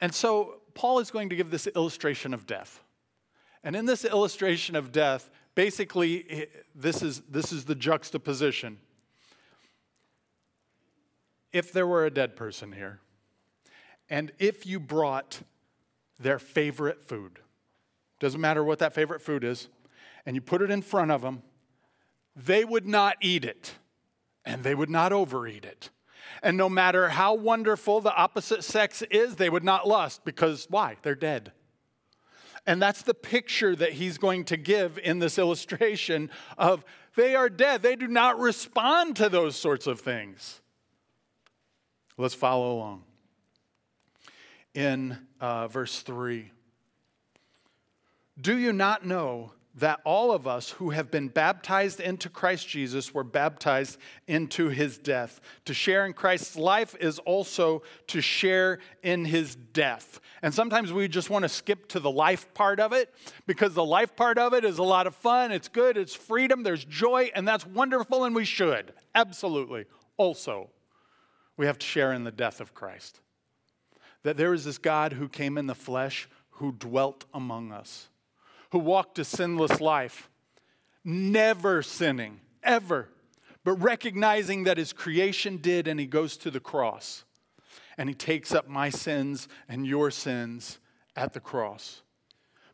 And 0.00 0.14
so 0.14 0.60
Paul 0.74 1.00
is 1.00 1.10
going 1.10 1.30
to 1.30 1.36
give 1.36 1.50
this 1.50 1.66
illustration 1.66 2.32
of 2.32 2.46
death. 2.46 2.80
And 3.64 3.74
in 3.74 3.86
this 3.86 4.04
illustration 4.04 4.76
of 4.76 4.92
death, 4.92 5.30
basically, 5.56 6.46
this 6.76 7.02
is, 7.02 7.22
this 7.28 7.50
is 7.50 7.64
the 7.64 7.74
juxtaposition. 7.74 8.78
If 11.52 11.72
there 11.72 11.88
were 11.88 12.06
a 12.06 12.10
dead 12.10 12.36
person 12.36 12.70
here, 12.70 13.00
and 14.08 14.32
if 14.38 14.66
you 14.66 14.78
brought 14.78 15.40
their 16.18 16.38
favorite 16.38 17.02
food, 17.02 17.40
doesn't 18.20 18.40
matter 18.40 18.64
what 18.64 18.78
that 18.78 18.92
favorite 18.92 19.20
food 19.20 19.44
is, 19.44 19.68
and 20.24 20.34
you 20.34 20.40
put 20.40 20.62
it 20.62 20.70
in 20.70 20.82
front 20.82 21.10
of 21.10 21.22
them, 21.22 21.42
they 22.34 22.64
would 22.64 22.86
not 22.86 23.16
eat 23.20 23.44
it 23.44 23.74
and 24.44 24.62
they 24.62 24.74
would 24.74 24.90
not 24.90 25.12
overeat 25.12 25.64
it. 25.64 25.90
And 26.42 26.56
no 26.56 26.68
matter 26.68 27.08
how 27.08 27.34
wonderful 27.34 28.00
the 28.00 28.14
opposite 28.14 28.62
sex 28.62 29.02
is, 29.10 29.36
they 29.36 29.50
would 29.50 29.64
not 29.64 29.88
lust 29.88 30.24
because 30.24 30.66
why? 30.68 30.96
They're 31.02 31.14
dead. 31.14 31.52
And 32.66 32.82
that's 32.82 33.02
the 33.02 33.14
picture 33.14 33.76
that 33.76 33.92
he's 33.92 34.18
going 34.18 34.44
to 34.46 34.56
give 34.56 34.98
in 34.98 35.18
this 35.18 35.38
illustration 35.38 36.30
of 36.58 36.84
they 37.14 37.34
are 37.34 37.48
dead. 37.48 37.82
They 37.82 37.96
do 37.96 38.08
not 38.08 38.38
respond 38.38 39.16
to 39.16 39.28
those 39.28 39.56
sorts 39.56 39.86
of 39.86 40.00
things. 40.00 40.60
Let's 42.18 42.34
follow 42.34 42.72
along 42.72 43.04
in 44.76 45.18
uh, 45.40 45.68
verse 45.68 46.02
3. 46.02 46.50
Do 48.38 48.56
you 48.56 48.72
not 48.72 49.06
know 49.06 49.52
that 49.76 50.00
all 50.04 50.32
of 50.32 50.46
us 50.46 50.70
who 50.70 50.90
have 50.90 51.10
been 51.10 51.28
baptized 51.28 52.00
into 52.00 52.28
Christ 52.30 52.68
Jesus 52.68 53.12
were 53.12 53.24
baptized 53.24 53.98
into 54.26 54.68
his 54.68 54.98
death? 54.98 55.40
To 55.64 55.72
share 55.74 56.04
in 56.04 56.12
Christ's 56.12 56.56
life 56.56 56.94
is 57.00 57.18
also 57.20 57.82
to 58.08 58.20
share 58.20 58.78
in 59.02 59.24
his 59.24 59.54
death. 59.54 60.20
And 60.42 60.52
sometimes 60.52 60.92
we 60.92 61.08
just 61.08 61.30
want 61.30 61.44
to 61.44 61.48
skip 61.48 61.88
to 61.88 62.00
the 62.00 62.10
life 62.10 62.52
part 62.52 62.78
of 62.78 62.92
it 62.92 63.12
because 63.46 63.72
the 63.72 63.84
life 63.84 64.14
part 64.14 64.36
of 64.36 64.52
it 64.52 64.64
is 64.64 64.78
a 64.78 64.82
lot 64.82 65.06
of 65.06 65.14
fun, 65.14 65.50
it's 65.50 65.68
good, 65.68 65.96
it's 65.96 66.14
freedom, 66.14 66.62
there's 66.62 66.84
joy, 66.84 67.30
and 67.34 67.48
that's 67.48 67.66
wonderful, 67.66 68.24
and 68.24 68.34
we 68.34 68.44
should. 68.44 68.92
Absolutely. 69.14 69.86
Also. 70.18 70.70
we 71.56 71.64
have 71.64 71.78
to 71.78 71.86
share 71.86 72.12
in 72.12 72.24
the 72.24 72.30
death 72.30 72.60
of 72.60 72.74
Christ. 72.74 73.20
That 74.26 74.36
there 74.36 74.52
is 74.52 74.64
this 74.64 74.78
God 74.78 75.12
who 75.12 75.28
came 75.28 75.56
in 75.56 75.68
the 75.68 75.74
flesh, 75.76 76.28
who 76.50 76.72
dwelt 76.72 77.26
among 77.32 77.70
us, 77.70 78.08
who 78.72 78.80
walked 78.80 79.20
a 79.20 79.24
sinless 79.24 79.80
life, 79.80 80.28
never 81.04 81.80
sinning, 81.80 82.40
ever, 82.60 83.08
but 83.62 83.74
recognizing 83.74 84.64
that 84.64 84.78
his 84.78 84.92
creation 84.92 85.58
did, 85.58 85.86
and 85.86 86.00
he 86.00 86.06
goes 86.06 86.36
to 86.38 86.50
the 86.50 86.58
cross 86.58 87.22
and 87.96 88.08
he 88.08 88.16
takes 88.16 88.52
up 88.52 88.66
my 88.68 88.90
sins 88.90 89.46
and 89.68 89.86
your 89.86 90.10
sins 90.10 90.80
at 91.14 91.32
the 91.32 91.38
cross. 91.38 92.02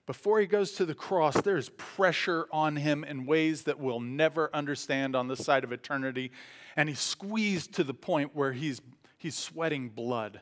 Before 0.07 0.41
he 0.41 0.47
goes 0.47 0.73
to 0.73 0.87
the 0.87 0.95
cross, 0.95 1.39
there's 1.43 1.69
pressure 1.69 2.47
on 2.51 2.77
him 2.77 3.05
in 3.05 3.27
ways 3.27 3.65
that 3.65 3.79
we'll 3.79 4.01
never 4.01 4.49
understand 4.55 5.15
on 5.15 5.29
this 5.29 5.45
side 5.45 5.65
of 5.65 5.73
eternity. 5.73 6.33
And 6.77 6.89
he's 6.89 6.99
squeezed 6.99 7.75
to 7.75 7.85
the 7.85 7.93
point 7.93 8.35
where 8.35 8.53
he's, 8.53 8.81
he's 9.19 9.35
sweating 9.35 9.91
blood. 9.91 10.41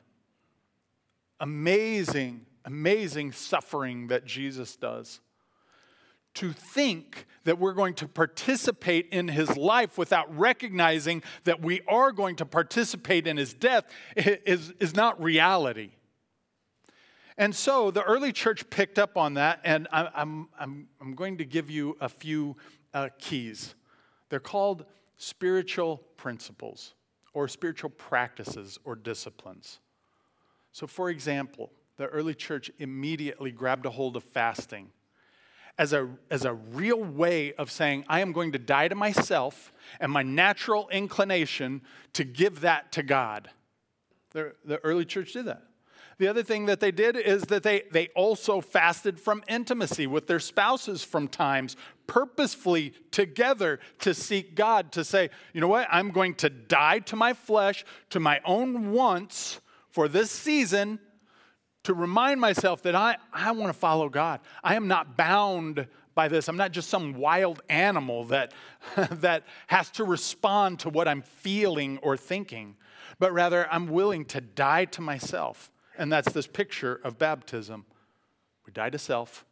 Amazing, 1.40 2.46
amazing 2.64 3.32
suffering 3.32 4.08
that 4.08 4.24
Jesus 4.24 4.76
does 4.76 5.20
to 6.34 6.52
think 6.52 7.26
that 7.44 7.58
we're 7.58 7.72
going 7.72 7.94
to 7.94 8.06
participate 8.06 9.08
in 9.10 9.28
his 9.28 9.56
life 9.56 9.98
without 9.98 10.36
recognizing 10.36 11.22
that 11.44 11.60
we 11.60 11.80
are 11.88 12.12
going 12.12 12.36
to 12.36 12.46
participate 12.46 13.26
in 13.26 13.36
his 13.36 13.52
death 13.52 13.84
is, 14.16 14.72
is 14.78 14.94
not 14.94 15.20
reality. 15.22 15.90
And 17.36 17.54
so 17.54 17.90
the 17.90 18.02
early 18.02 18.32
church 18.32 18.68
picked 18.68 18.98
up 18.98 19.16
on 19.16 19.34
that, 19.34 19.60
and 19.64 19.88
I'm, 19.90 20.48
I'm, 20.58 20.88
I'm 21.00 21.14
going 21.14 21.38
to 21.38 21.44
give 21.44 21.70
you 21.70 21.96
a 22.00 22.08
few 22.08 22.56
uh, 22.92 23.08
keys. 23.18 23.74
They're 24.28 24.40
called 24.40 24.84
spiritual 25.16 26.02
principles 26.16 26.94
or 27.32 27.48
spiritual 27.48 27.90
practices 27.90 28.78
or 28.84 28.94
disciplines. 28.94 29.80
So, 30.72 30.86
for 30.86 31.10
example, 31.10 31.70
the 31.96 32.06
early 32.06 32.34
church 32.34 32.70
immediately 32.78 33.50
grabbed 33.50 33.86
a 33.86 33.90
hold 33.90 34.16
of 34.16 34.24
fasting 34.24 34.90
as 35.78 35.92
a, 35.92 36.08
as 36.30 36.44
a 36.44 36.52
real 36.52 37.02
way 37.02 37.54
of 37.54 37.70
saying, 37.70 38.04
I 38.08 38.20
am 38.20 38.32
going 38.32 38.52
to 38.52 38.58
die 38.58 38.88
to 38.88 38.94
myself 38.94 39.72
and 39.98 40.12
my 40.12 40.22
natural 40.22 40.88
inclination 40.90 41.82
to 42.12 42.24
give 42.24 42.60
that 42.60 42.92
to 42.92 43.02
God. 43.02 43.50
The, 44.32 44.52
the 44.64 44.78
early 44.84 45.04
church 45.04 45.32
did 45.32 45.46
that. 45.46 45.62
The 46.18 46.28
other 46.28 46.42
thing 46.42 46.66
that 46.66 46.80
they 46.80 46.90
did 46.90 47.16
is 47.16 47.44
that 47.44 47.62
they, 47.62 47.84
they 47.90 48.08
also 48.08 48.60
fasted 48.60 49.18
from 49.18 49.42
intimacy 49.48 50.06
with 50.06 50.26
their 50.26 50.38
spouses 50.38 51.02
from 51.02 51.28
times, 51.28 51.76
purposefully 52.06 52.92
together 53.10 53.80
to 54.00 54.12
seek 54.12 54.54
God, 54.54 54.92
to 54.92 55.02
say, 55.02 55.30
you 55.54 55.62
know 55.62 55.68
what, 55.68 55.88
I'm 55.90 56.10
going 56.10 56.34
to 56.36 56.50
die 56.50 56.98
to 56.98 57.16
my 57.16 57.32
flesh, 57.32 57.86
to 58.10 58.20
my 58.20 58.40
own 58.44 58.92
wants 58.92 59.60
for 59.90 60.08
this 60.08 60.30
season 60.30 60.98
to 61.84 61.94
remind 61.94 62.40
myself 62.40 62.82
that 62.82 62.94
I, 62.94 63.16
I 63.32 63.52
want 63.52 63.72
to 63.72 63.78
follow 63.78 64.08
God. 64.08 64.40
I 64.62 64.74
am 64.74 64.88
not 64.88 65.16
bound 65.16 65.86
by 66.14 66.28
this. 66.28 66.48
I'm 66.48 66.56
not 66.56 66.72
just 66.72 66.90
some 66.90 67.14
wild 67.14 67.62
animal 67.68 68.24
that, 68.24 68.52
that 69.10 69.44
has 69.68 69.90
to 69.92 70.04
respond 70.04 70.80
to 70.80 70.90
what 70.90 71.08
I'm 71.08 71.22
feeling 71.22 71.98
or 71.98 72.16
thinking, 72.16 72.76
but 73.18 73.32
rather 73.32 73.66
I'm 73.72 73.86
willing 73.86 74.24
to 74.26 74.40
die 74.40 74.84
to 74.86 75.00
myself. 75.00 75.70
And 75.96 76.12
that's 76.12 76.32
this 76.32 76.46
picture 76.46 77.00
of 77.04 77.18
baptism. 77.18 77.86
We 78.66 78.72
die 78.72 78.90
to 78.90 78.98
self, 78.98 79.44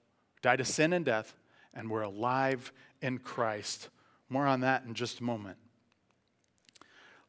die 0.42 0.56
to 0.56 0.64
sin 0.64 0.92
and 0.92 1.04
death, 1.04 1.34
and 1.74 1.90
we're 1.90 2.02
alive 2.02 2.72
in 3.00 3.18
Christ. 3.18 3.88
More 4.28 4.46
on 4.46 4.60
that 4.60 4.84
in 4.84 4.94
just 4.94 5.20
a 5.20 5.24
moment. 5.24 5.56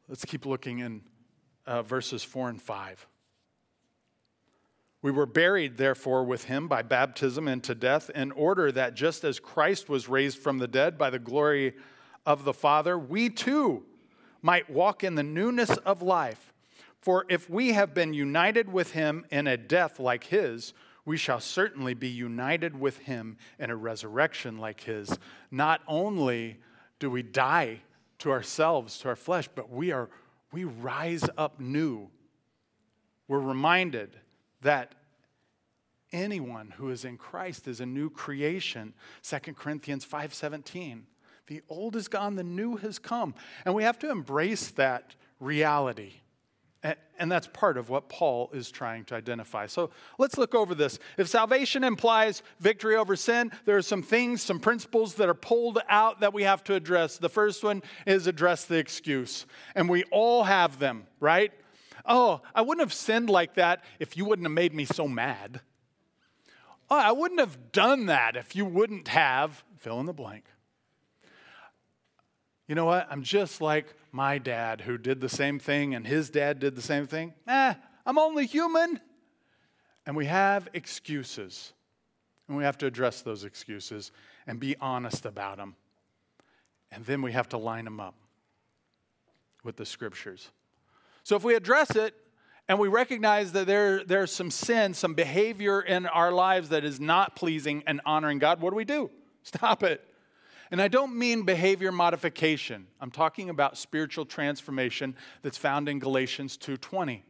Let's 0.08 0.24
keep 0.24 0.44
looking 0.44 0.80
in 0.80 1.02
uh, 1.66 1.82
verses 1.82 2.22
4 2.22 2.50
and 2.50 2.62
5. 2.62 3.06
We 5.02 5.10
were 5.10 5.26
buried, 5.26 5.78
therefore, 5.78 6.24
with 6.24 6.44
him 6.44 6.68
by 6.68 6.82
baptism 6.82 7.48
into 7.48 7.74
death, 7.74 8.10
in 8.10 8.32
order 8.32 8.70
that 8.72 8.94
just 8.94 9.24
as 9.24 9.40
Christ 9.40 9.88
was 9.88 10.08
raised 10.08 10.38
from 10.38 10.58
the 10.58 10.68
dead 10.68 10.98
by 10.98 11.08
the 11.08 11.18
glory 11.18 11.74
of 12.26 12.44
the 12.44 12.52
Father, 12.52 12.98
we 12.98 13.30
too 13.30 13.84
might 14.42 14.68
walk 14.68 15.02
in 15.02 15.14
the 15.14 15.22
newness 15.22 15.70
of 15.78 16.02
life. 16.02 16.52
For 17.00 17.24
if 17.30 17.48
we 17.48 17.72
have 17.72 17.94
been 17.94 18.12
united 18.12 18.70
with 18.70 18.92
him 18.92 19.24
in 19.30 19.46
a 19.46 19.56
death 19.56 19.98
like 19.98 20.24
his, 20.24 20.74
we 21.06 21.16
shall 21.16 21.40
certainly 21.40 21.94
be 21.94 22.08
united 22.08 22.78
with 22.78 22.98
him 22.98 23.38
in 23.58 23.70
a 23.70 23.76
resurrection 23.76 24.58
like 24.58 24.82
his. 24.82 25.18
Not 25.50 25.80
only 25.88 26.58
do 26.98 27.10
we 27.10 27.22
die 27.22 27.80
to 28.18 28.30
ourselves, 28.30 28.98
to 28.98 29.08
our 29.08 29.16
flesh, 29.16 29.48
but 29.54 29.70
we 29.70 29.92
are 29.92 30.10
we 30.52 30.64
rise 30.64 31.24
up 31.36 31.60
new. 31.60 32.08
We're 33.28 33.40
reminded 33.40 34.16
that 34.62 34.94
anyone 36.12 36.74
who 36.76 36.90
is 36.90 37.04
in 37.04 37.16
Christ 37.16 37.68
is 37.68 37.80
a 37.80 37.86
new 37.86 38.10
creation. 38.10 38.94
2 39.22 39.54
Corinthians 39.54 40.04
5:17. 40.04 41.06
The 41.46 41.62
old 41.68 41.96
is 41.96 42.08
gone, 42.08 42.36
the 42.36 42.44
new 42.44 42.76
has 42.76 42.98
come. 42.98 43.34
And 43.64 43.74
we 43.74 43.82
have 43.82 43.98
to 44.00 44.10
embrace 44.10 44.70
that 44.72 45.14
reality. 45.40 46.20
And 46.82 47.30
that's 47.30 47.46
part 47.48 47.76
of 47.76 47.90
what 47.90 48.08
Paul 48.08 48.48
is 48.54 48.70
trying 48.70 49.04
to 49.06 49.14
identify. 49.14 49.66
So 49.66 49.90
let's 50.18 50.38
look 50.38 50.54
over 50.54 50.74
this. 50.74 50.98
If 51.18 51.28
salvation 51.28 51.84
implies 51.84 52.42
victory 52.58 52.96
over 52.96 53.16
sin, 53.16 53.52
there 53.66 53.76
are 53.76 53.82
some 53.82 54.02
things, 54.02 54.40
some 54.40 54.58
principles 54.58 55.16
that 55.16 55.28
are 55.28 55.34
pulled 55.34 55.78
out 55.90 56.20
that 56.20 56.32
we 56.32 56.44
have 56.44 56.64
to 56.64 56.74
address. 56.74 57.18
The 57.18 57.28
first 57.28 57.62
one 57.62 57.82
is 58.06 58.26
address 58.26 58.64
the 58.64 58.78
excuse. 58.78 59.44
And 59.74 59.90
we 59.90 60.04
all 60.04 60.44
have 60.44 60.78
them, 60.78 61.06
right? 61.20 61.52
Oh, 62.06 62.40
I 62.54 62.62
wouldn't 62.62 62.80
have 62.80 62.94
sinned 62.94 63.28
like 63.28 63.56
that 63.56 63.84
if 63.98 64.16
you 64.16 64.24
wouldn't 64.24 64.46
have 64.46 64.52
made 64.52 64.72
me 64.72 64.86
so 64.86 65.06
mad. 65.06 65.60
Oh, 66.88 66.96
I 66.96 67.12
wouldn't 67.12 67.40
have 67.40 67.72
done 67.72 68.06
that 68.06 68.36
if 68.36 68.56
you 68.56 68.64
wouldn't 68.64 69.08
have 69.08 69.62
fill 69.76 70.00
in 70.00 70.06
the 70.06 70.14
blank. 70.14 70.44
You 72.70 72.76
know 72.76 72.84
what? 72.84 73.08
I'm 73.10 73.24
just 73.24 73.60
like 73.60 73.96
my 74.12 74.38
dad 74.38 74.82
who 74.82 74.96
did 74.96 75.20
the 75.20 75.28
same 75.28 75.58
thing 75.58 75.96
and 75.96 76.06
his 76.06 76.30
dad 76.30 76.60
did 76.60 76.76
the 76.76 76.82
same 76.82 77.08
thing. 77.08 77.34
Eh, 77.48 77.74
I'm 78.06 78.16
only 78.16 78.46
human. 78.46 79.00
And 80.06 80.14
we 80.14 80.26
have 80.26 80.68
excuses. 80.72 81.72
And 82.46 82.56
we 82.56 82.62
have 82.62 82.78
to 82.78 82.86
address 82.86 83.22
those 83.22 83.42
excuses 83.42 84.12
and 84.46 84.60
be 84.60 84.76
honest 84.80 85.26
about 85.26 85.56
them. 85.56 85.74
And 86.92 87.04
then 87.04 87.22
we 87.22 87.32
have 87.32 87.48
to 87.48 87.58
line 87.58 87.86
them 87.86 87.98
up 87.98 88.14
with 89.64 89.74
the 89.74 89.84
scriptures. 89.84 90.50
So 91.24 91.34
if 91.34 91.42
we 91.42 91.56
address 91.56 91.96
it 91.96 92.14
and 92.68 92.78
we 92.78 92.86
recognize 92.86 93.50
that 93.50 93.66
there, 93.66 94.04
there's 94.04 94.30
some 94.30 94.52
sin, 94.52 94.94
some 94.94 95.14
behavior 95.14 95.80
in 95.80 96.06
our 96.06 96.30
lives 96.30 96.68
that 96.68 96.84
is 96.84 97.00
not 97.00 97.34
pleasing 97.34 97.82
and 97.88 98.00
honoring 98.06 98.38
God, 98.38 98.60
what 98.60 98.70
do 98.70 98.76
we 98.76 98.84
do? 98.84 99.10
Stop 99.42 99.82
it. 99.82 100.06
And 100.70 100.80
I 100.80 100.88
don't 100.88 101.16
mean 101.16 101.42
behavior 101.42 101.90
modification. 101.90 102.86
I'm 103.00 103.10
talking 103.10 103.50
about 103.50 103.76
spiritual 103.76 104.24
transformation 104.24 105.16
that's 105.42 105.58
found 105.58 105.88
in 105.88 105.98
Galatians 105.98 106.56
2:20. 106.56 107.24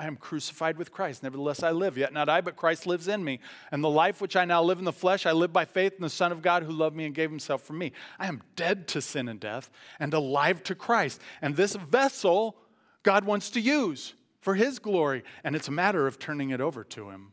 I 0.00 0.06
am 0.06 0.16
crucified 0.16 0.78
with 0.78 0.92
Christ. 0.92 1.24
Nevertheless, 1.24 1.62
I 1.62 1.72
live. 1.72 1.98
Yet 1.98 2.12
not 2.12 2.28
I, 2.28 2.40
but 2.40 2.54
Christ 2.54 2.86
lives 2.86 3.08
in 3.08 3.24
me. 3.24 3.40
And 3.72 3.82
the 3.82 3.90
life 3.90 4.20
which 4.20 4.36
I 4.36 4.44
now 4.44 4.62
live 4.62 4.78
in 4.78 4.84
the 4.84 4.92
flesh, 4.92 5.26
I 5.26 5.32
live 5.32 5.52
by 5.52 5.64
faith 5.64 5.94
in 5.96 6.02
the 6.02 6.08
Son 6.08 6.30
of 6.30 6.40
God 6.40 6.62
who 6.62 6.70
loved 6.70 6.94
me 6.94 7.04
and 7.04 7.14
gave 7.14 7.30
himself 7.30 7.62
for 7.62 7.72
me. 7.72 7.92
I 8.18 8.28
am 8.28 8.42
dead 8.54 8.86
to 8.88 9.02
sin 9.02 9.28
and 9.28 9.40
death 9.40 9.70
and 9.98 10.14
alive 10.14 10.62
to 10.64 10.76
Christ. 10.76 11.20
And 11.42 11.56
this 11.56 11.74
vessel 11.74 12.56
God 13.02 13.24
wants 13.24 13.50
to 13.50 13.60
use 13.60 14.14
for 14.40 14.54
his 14.54 14.78
glory. 14.78 15.24
And 15.42 15.56
it's 15.56 15.68
a 15.68 15.72
matter 15.72 16.06
of 16.06 16.18
turning 16.18 16.50
it 16.50 16.60
over 16.60 16.84
to 16.84 17.10
him. 17.10 17.32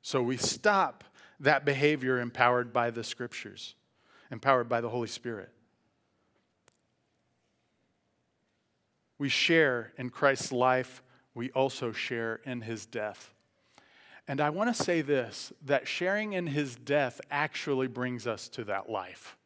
So 0.00 0.22
we 0.22 0.36
stop 0.36 1.04
that 1.40 1.64
behavior 1.64 2.20
empowered 2.20 2.72
by 2.72 2.90
the 2.90 3.04
scriptures, 3.04 3.74
empowered 4.32 4.68
by 4.68 4.80
the 4.80 4.88
Holy 4.88 5.06
Spirit. 5.06 5.50
We 9.18 9.28
share 9.28 9.92
in 9.96 10.10
Christ's 10.10 10.50
life 10.50 11.02
we 11.34 11.50
also 11.52 11.92
share 11.92 12.40
in 12.44 12.62
his 12.62 12.86
death. 12.86 13.32
And 14.26 14.40
I 14.40 14.50
want 14.50 14.74
to 14.74 14.82
say 14.82 15.02
this 15.02 15.52
that 15.64 15.86
sharing 15.86 16.32
in 16.32 16.46
his 16.46 16.74
death 16.74 17.20
actually 17.30 17.86
brings 17.86 18.26
us 18.26 18.48
to 18.50 18.64
that 18.64 18.90
life. 18.90 19.36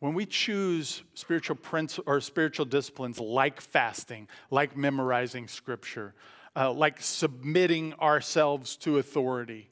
When 0.00 0.14
we 0.14 0.26
choose 0.26 1.02
spiritual 1.14 1.56
prince 1.56 1.98
or 2.06 2.20
spiritual 2.20 2.66
disciplines 2.66 3.18
like 3.18 3.60
fasting, 3.60 4.28
like 4.50 4.76
memorizing 4.76 5.48
scripture, 5.48 6.14
uh, 6.54 6.72
like 6.72 7.00
submitting 7.00 7.94
ourselves 7.94 8.76
to 8.78 8.98
authority, 8.98 9.70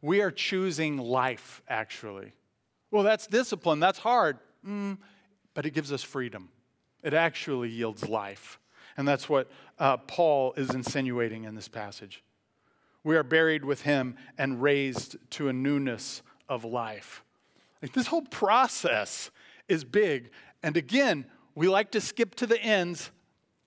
we 0.00 0.22
are 0.22 0.30
choosing 0.30 0.96
life, 0.96 1.60
actually. 1.68 2.32
Well, 2.90 3.02
that's 3.02 3.26
discipline, 3.26 3.80
that's 3.80 3.98
hard, 3.98 4.38
mm, 4.66 4.98
but 5.54 5.66
it 5.66 5.70
gives 5.70 5.92
us 5.92 6.02
freedom. 6.02 6.48
It 7.02 7.14
actually 7.14 7.68
yields 7.70 8.08
life. 8.08 8.58
And 8.96 9.06
that's 9.06 9.28
what 9.28 9.50
uh, 9.78 9.98
Paul 9.98 10.54
is 10.56 10.70
insinuating 10.70 11.44
in 11.44 11.54
this 11.54 11.68
passage. 11.68 12.24
We 13.04 13.16
are 13.16 13.22
buried 13.22 13.64
with 13.64 13.82
him 13.82 14.16
and 14.36 14.60
raised 14.60 15.16
to 15.32 15.48
a 15.48 15.52
newness 15.52 16.22
of 16.48 16.64
life. 16.64 17.22
Like 17.80 17.92
this 17.92 18.08
whole 18.08 18.22
process 18.22 19.30
is 19.68 19.84
big. 19.84 20.30
And 20.62 20.76
again, 20.76 21.26
we 21.54 21.68
like 21.68 21.92
to 21.92 22.00
skip 22.00 22.34
to 22.36 22.46
the 22.46 22.60
ends 22.60 23.10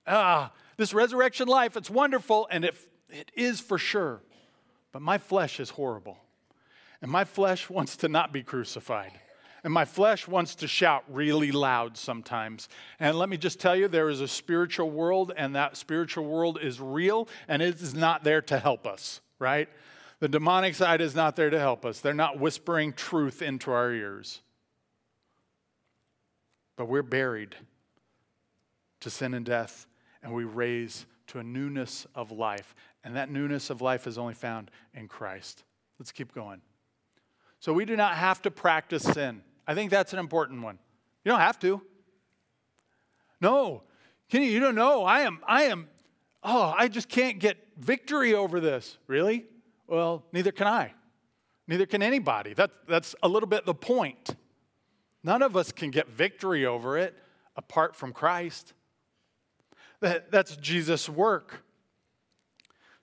ah, 0.07 0.51
this 0.77 0.93
resurrection 0.93 1.47
life, 1.47 1.77
it's 1.77 1.89
wonderful, 1.89 2.47
and 2.51 2.65
it, 2.65 2.75
it 3.09 3.31
is 3.35 3.59
for 3.59 3.77
sure. 3.77 4.21
But 4.91 5.01
my 5.01 5.17
flesh 5.17 5.59
is 5.59 5.71
horrible. 5.71 6.17
And 7.01 7.09
my 7.09 7.23
flesh 7.23 7.69
wants 7.69 7.97
to 7.97 8.09
not 8.09 8.31
be 8.31 8.43
crucified. 8.43 9.11
And 9.63 9.71
my 9.71 9.85
flesh 9.85 10.27
wants 10.27 10.55
to 10.55 10.67
shout 10.67 11.03
really 11.07 11.51
loud 11.51 11.95
sometimes. 11.95 12.67
And 12.99 13.17
let 13.17 13.29
me 13.29 13.37
just 13.37 13.59
tell 13.59 13.75
you, 13.75 13.87
there 13.87 14.09
is 14.09 14.21
a 14.21 14.27
spiritual 14.27 14.89
world, 14.89 15.31
and 15.35 15.55
that 15.55 15.77
spiritual 15.77 16.25
world 16.25 16.57
is 16.61 16.79
real, 16.79 17.27
and 17.47 17.61
it 17.61 17.79
is 17.81 17.93
not 17.93 18.23
there 18.23 18.41
to 18.43 18.57
help 18.57 18.87
us, 18.87 19.21
right? 19.37 19.69
The 20.19 20.27
demonic 20.27 20.73
side 20.75 21.01
is 21.01 21.15
not 21.15 21.35
there 21.35 21.49
to 21.49 21.59
help 21.59 21.85
us. 21.85 21.99
They're 21.99 22.13
not 22.13 22.39
whispering 22.39 22.93
truth 22.93 23.41
into 23.41 23.71
our 23.71 23.91
ears. 23.91 24.41
But 26.75 26.87
we're 26.87 27.03
buried 27.03 27.55
to 29.01 29.11
sin 29.11 29.35
and 29.35 29.45
death, 29.45 29.85
and 30.23 30.33
we 30.33 30.43
raise 30.43 31.05
to 31.27 31.39
a 31.39 31.43
newness 31.43 32.07
of 32.15 32.31
life. 32.31 32.75
And 33.03 33.15
that 33.15 33.29
newness 33.29 33.69
of 33.69 33.81
life 33.81 34.07
is 34.07 34.17
only 34.17 34.33
found 34.33 34.71
in 34.93 35.07
Christ. 35.07 35.63
Let's 35.99 36.11
keep 36.11 36.33
going. 36.33 36.61
So 37.61 37.73
we 37.73 37.85
do 37.85 37.95
not 37.95 38.15
have 38.15 38.41
to 38.41 38.51
practice 38.51 39.03
sin. 39.03 39.43
I 39.67 39.75
think 39.75 39.91
that's 39.91 40.13
an 40.13 40.19
important 40.19 40.63
one. 40.63 40.79
You 41.23 41.31
don't 41.31 41.39
have 41.39 41.59
to. 41.59 41.79
No. 43.39 43.83
Can 44.29 44.41
you, 44.41 44.49
you 44.49 44.59
don't 44.59 44.73
know. 44.73 45.03
I 45.03 45.21
am, 45.21 45.39
I 45.47 45.63
am, 45.63 45.87
oh, 46.43 46.73
I 46.75 46.87
just 46.87 47.07
can't 47.07 47.39
get 47.39 47.57
victory 47.77 48.33
over 48.33 48.59
this. 48.59 48.97
Really? 49.05 49.45
Well, 49.85 50.25
neither 50.33 50.51
can 50.51 50.65
I. 50.65 50.93
Neither 51.67 51.85
can 51.85 52.01
anybody. 52.01 52.55
That, 52.55 52.71
that's 52.87 53.13
a 53.21 53.27
little 53.27 53.47
bit 53.47 53.67
the 53.67 53.75
point. 53.75 54.35
None 55.23 55.43
of 55.43 55.55
us 55.55 55.71
can 55.71 55.91
get 55.91 56.09
victory 56.09 56.65
over 56.65 56.97
it 56.97 57.15
apart 57.55 57.95
from 57.95 58.11
Christ. 58.11 58.73
That, 59.99 60.31
that's 60.31 60.55
Jesus' 60.55 61.07
work. 61.07 61.63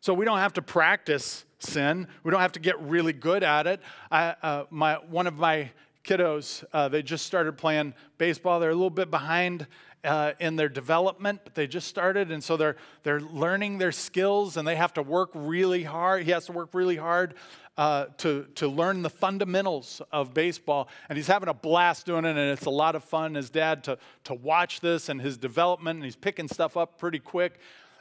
So 0.01 0.15
we 0.15 0.25
don't 0.25 0.39
have 0.39 0.53
to 0.55 0.63
practice 0.63 1.45
sin. 1.59 2.07
We 2.23 2.31
don't 2.31 2.41
have 2.41 2.53
to 2.53 2.61
get 2.61 2.81
really 2.81 3.13
good 3.13 3.43
at 3.43 3.67
it. 3.67 3.81
I, 4.11 4.37
uh, 4.43 4.65
my, 4.71 4.95
one 4.95 5.27
of 5.27 5.35
my 5.35 5.71
kiddos, 6.05 6.65
uh, 6.73 6.89
they 6.89 7.03
just 7.03 7.27
started 7.27 7.59
playing 7.59 7.95
baseball. 8.17 8.61
They're 8.61 8.71
a 8.71 8.75
little 8.75 8.91
bit 8.91 9.11
behind 9.11 9.67
uh, 10.05 10.33
in 10.39 10.57
their 10.57 10.69
development, 10.69 11.41
but 11.45 11.55
they 11.55 11.67
just 11.67 11.89
started, 11.89 12.31
and 12.31 12.43
so 12.43 12.57
they're 12.57 12.77
they're 13.03 13.21
learning 13.21 13.79
their 13.79 13.93
skills, 13.93 14.57
and 14.57 14.67
they 14.67 14.77
have 14.77 14.93
to 14.95 15.03
work 15.03 15.31
really 15.35 15.83
hard. 15.83 16.23
He 16.23 16.31
has 16.31 16.47
to 16.47 16.53
work 16.53 16.71
really 16.73 16.97
hard 16.97 17.35
uh, 17.77 18.07
to 18.19 18.47
to 18.55 18.69
learn 18.69 19.03
the 19.03 19.11
fundamentals 19.11 20.01
of 20.13 20.33
baseball, 20.33 20.89
and 21.09 21.17
he's 21.17 21.27
having 21.27 21.49
a 21.49 21.55
blast 21.55 22.07
doing 22.07 22.25
it, 22.25 22.31
and 22.31 22.39
it's 22.39 22.67
a 22.67 22.71
lot 22.71 22.95
of 22.95 23.03
fun. 23.03 23.35
His 23.35 23.51
dad 23.51 23.83
to 23.85 23.99
to 24.25 24.35
watch 24.35 24.81
this 24.81 25.09
and 25.09 25.21
his 25.21 25.37
development, 25.37 25.97
and 25.97 26.05
he's 26.05 26.17
picking 26.17 26.47
stuff 26.47 26.77
up 26.77 26.99
pretty 26.99 27.19
quick. 27.19 27.59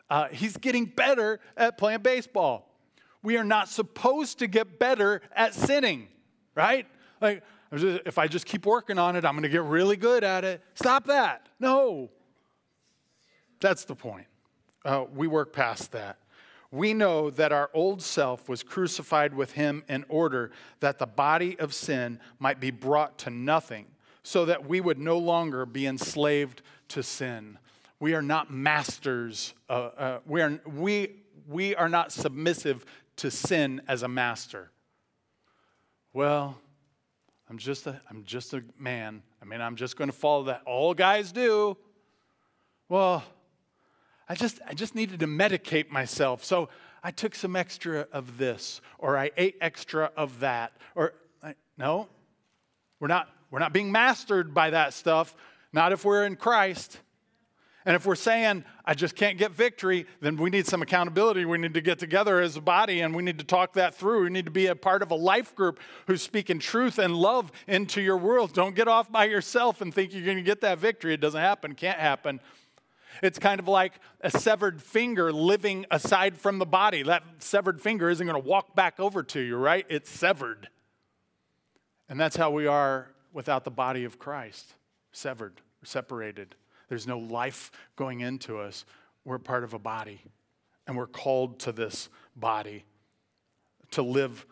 Uh, 0.09 0.27
he's 0.29 0.55
getting 0.57 0.85
better 0.85 1.39
at 1.55 1.77
playing 1.77 2.01
baseball. 2.01 2.69
We 3.23 3.37
are 3.37 3.43
not 3.43 3.67
supposed 3.67 4.39
to 4.39 4.47
get 4.47 4.79
better 4.79 5.21
at 5.35 5.53
sinning, 5.53 6.07
right? 6.55 6.87
Like 7.19 7.43
if 7.71 8.17
I 8.17 8.27
just 8.27 8.45
keep 8.45 8.65
working 8.65 8.97
on 8.97 9.15
it, 9.15 9.25
I'm 9.25 9.33
going 9.33 9.43
to 9.43 9.49
get 9.49 9.63
really 9.63 9.97
good 9.97 10.23
at 10.23 10.45
it. 10.45 10.61
Stop 10.75 11.05
that. 11.07 11.49
No. 11.59 12.09
That's 13.59 13.85
the 13.85 13.95
point. 13.95 14.27
Uh, 14.85 15.05
we 15.13 15.27
work 15.27 15.51
past 15.51 15.91
that. 15.91 16.19
We 16.71 16.93
know 16.93 17.29
that 17.31 17.51
our 17.51 17.69
old 17.73 18.01
self 18.01 18.47
was 18.47 18.61
crucified 18.61 19.33
with 19.33 19.53
him 19.53 19.83
in 19.89 20.05
order 20.09 20.51
that 20.79 20.99
the 20.99 21.07
body 21.07 21.57
of 21.59 21.73
sin 21.73 22.19
might 22.39 22.59
be 22.59 22.71
brought 22.71 23.17
to 23.19 23.29
nothing, 23.29 23.87
so 24.21 24.45
that 24.45 24.67
we 24.67 24.81
would 24.81 24.99
no 24.99 25.17
longer 25.17 25.65
be 25.65 25.87
enslaved 25.87 26.61
to 26.89 27.01
sin. 27.01 27.57
We 27.99 28.13
are 28.13 28.21
not 28.21 28.51
masters. 28.51 29.53
Uh, 29.69 29.73
uh, 29.73 30.19
we, 30.25 30.41
are, 30.41 30.59
we, 30.65 31.15
we 31.47 31.75
are 31.75 31.89
not 31.89 32.11
submissive 32.11 32.85
to 33.17 33.31
sin 33.31 33.81
as 33.87 34.03
a 34.03 34.07
master. 34.07 34.71
Well, 36.13 36.57
I'm 37.49 37.57
just 37.57 37.87
a, 37.87 37.99
I'm 38.09 38.23
just 38.23 38.53
a 38.53 38.63
man. 38.77 39.23
I 39.41 39.45
mean, 39.45 39.61
I'm 39.61 39.75
just 39.75 39.97
going 39.97 40.09
to 40.09 40.15
follow 40.15 40.43
that. 40.45 40.61
All 40.65 40.93
guys 40.93 41.31
do. 41.31 41.77
Well, 42.89 43.23
I 44.29 44.35
just, 44.35 44.59
I 44.67 44.73
just 44.73 44.93
needed 44.93 45.21
to 45.21 45.27
medicate 45.27 45.89
myself. 45.89 46.43
So 46.43 46.69
I 47.03 47.11
took 47.11 47.33
some 47.33 47.55
extra 47.55 48.07
of 48.11 48.37
this, 48.37 48.81
or 48.99 49.17
I 49.17 49.31
ate 49.37 49.55
extra 49.61 50.11
of 50.15 50.41
that. 50.41 50.73
Or, 50.93 51.13
I, 51.41 51.55
no, 51.77 52.09
we're 52.99 53.07
not, 53.07 53.29
we're 53.49 53.59
not 53.59 53.73
being 53.73 53.91
mastered 53.91 54.53
by 54.53 54.71
that 54.71 54.93
stuff, 54.93 55.35
not 55.73 55.93
if 55.93 56.05
we're 56.05 56.25
in 56.25 56.35
Christ. 56.35 56.99
And 57.87 57.95
if 57.95 58.05
we're 58.05 58.15
saying, 58.15 58.65
I 58.83 58.95
just 58.95 59.15
can't 59.15 59.37
get 59.37 59.53
victory, 59.53 60.07
then 60.19 60.35
we 60.35 60.49
need 60.49 60.67
some 60.67 60.81
accountability. 60.81 61.45
We 61.45 61.57
need 61.57 61.73
to 61.73 61.79
get 61.79 61.99
together 61.99 62.41
as 62.41 62.57
a 62.57 62.61
body 62.61 62.99
and 62.99 63.15
we 63.15 63.23
need 63.23 63.39
to 63.39 63.45
talk 63.45 63.75
that 63.75 63.95
through. 63.95 64.25
We 64.25 64.29
need 64.29 64.43
to 64.43 64.51
be 64.51 64.67
a 64.67 64.75
part 64.75 65.01
of 65.01 65.09
a 65.09 65.15
life 65.15 65.55
group 65.55 65.79
who's 66.05 66.21
speaking 66.21 66.59
truth 66.59 66.99
and 66.99 67.15
love 67.15 67.49
into 67.65 68.01
your 68.01 68.17
world. 68.17 68.51
Don't 68.51 68.75
get 68.75 68.89
off 68.89 69.09
by 69.09 69.23
yourself 69.23 69.79
and 69.79 69.93
think 69.93 70.13
you're 70.13 70.25
going 70.25 70.35
to 70.35 70.43
get 70.43 70.59
that 70.61 70.79
victory. 70.79 71.13
It 71.13 71.21
doesn't 71.21 71.39
happen, 71.39 71.75
can't 71.75 71.97
happen. 71.97 72.41
It's 73.23 73.39
kind 73.39 73.57
of 73.57 73.69
like 73.69 73.93
a 74.19 74.31
severed 74.31 74.81
finger 74.81 75.31
living 75.31 75.85
aside 75.89 76.37
from 76.37 76.59
the 76.59 76.65
body. 76.65 77.03
That 77.03 77.23
severed 77.39 77.79
finger 77.79 78.09
isn't 78.09 78.27
going 78.27 78.39
to 78.39 78.49
walk 78.49 78.75
back 78.75 78.99
over 78.99 79.23
to 79.23 79.39
you, 79.39 79.55
right? 79.55 79.85
It's 79.87 80.09
severed. 80.09 80.67
And 82.09 82.19
that's 82.19 82.35
how 82.35 82.51
we 82.51 82.67
are 82.67 83.11
without 83.31 83.63
the 83.63 83.71
body 83.71 84.03
of 84.03 84.19
Christ 84.19 84.73
severed, 85.13 85.61
separated. 85.85 86.55
There's 86.87 87.07
no 87.07 87.19
life 87.19 87.71
going 87.95 88.21
into 88.21 88.59
us. 88.59 88.85
We're 89.25 89.39
part 89.39 89.63
of 89.63 89.73
a 89.73 89.79
body, 89.79 90.21
and 90.85 90.95
we're 90.95 91.07
called 91.07 91.59
to 91.59 91.71
this 91.71 92.09
body 92.35 92.85
to 93.91 94.01
live 94.01 94.45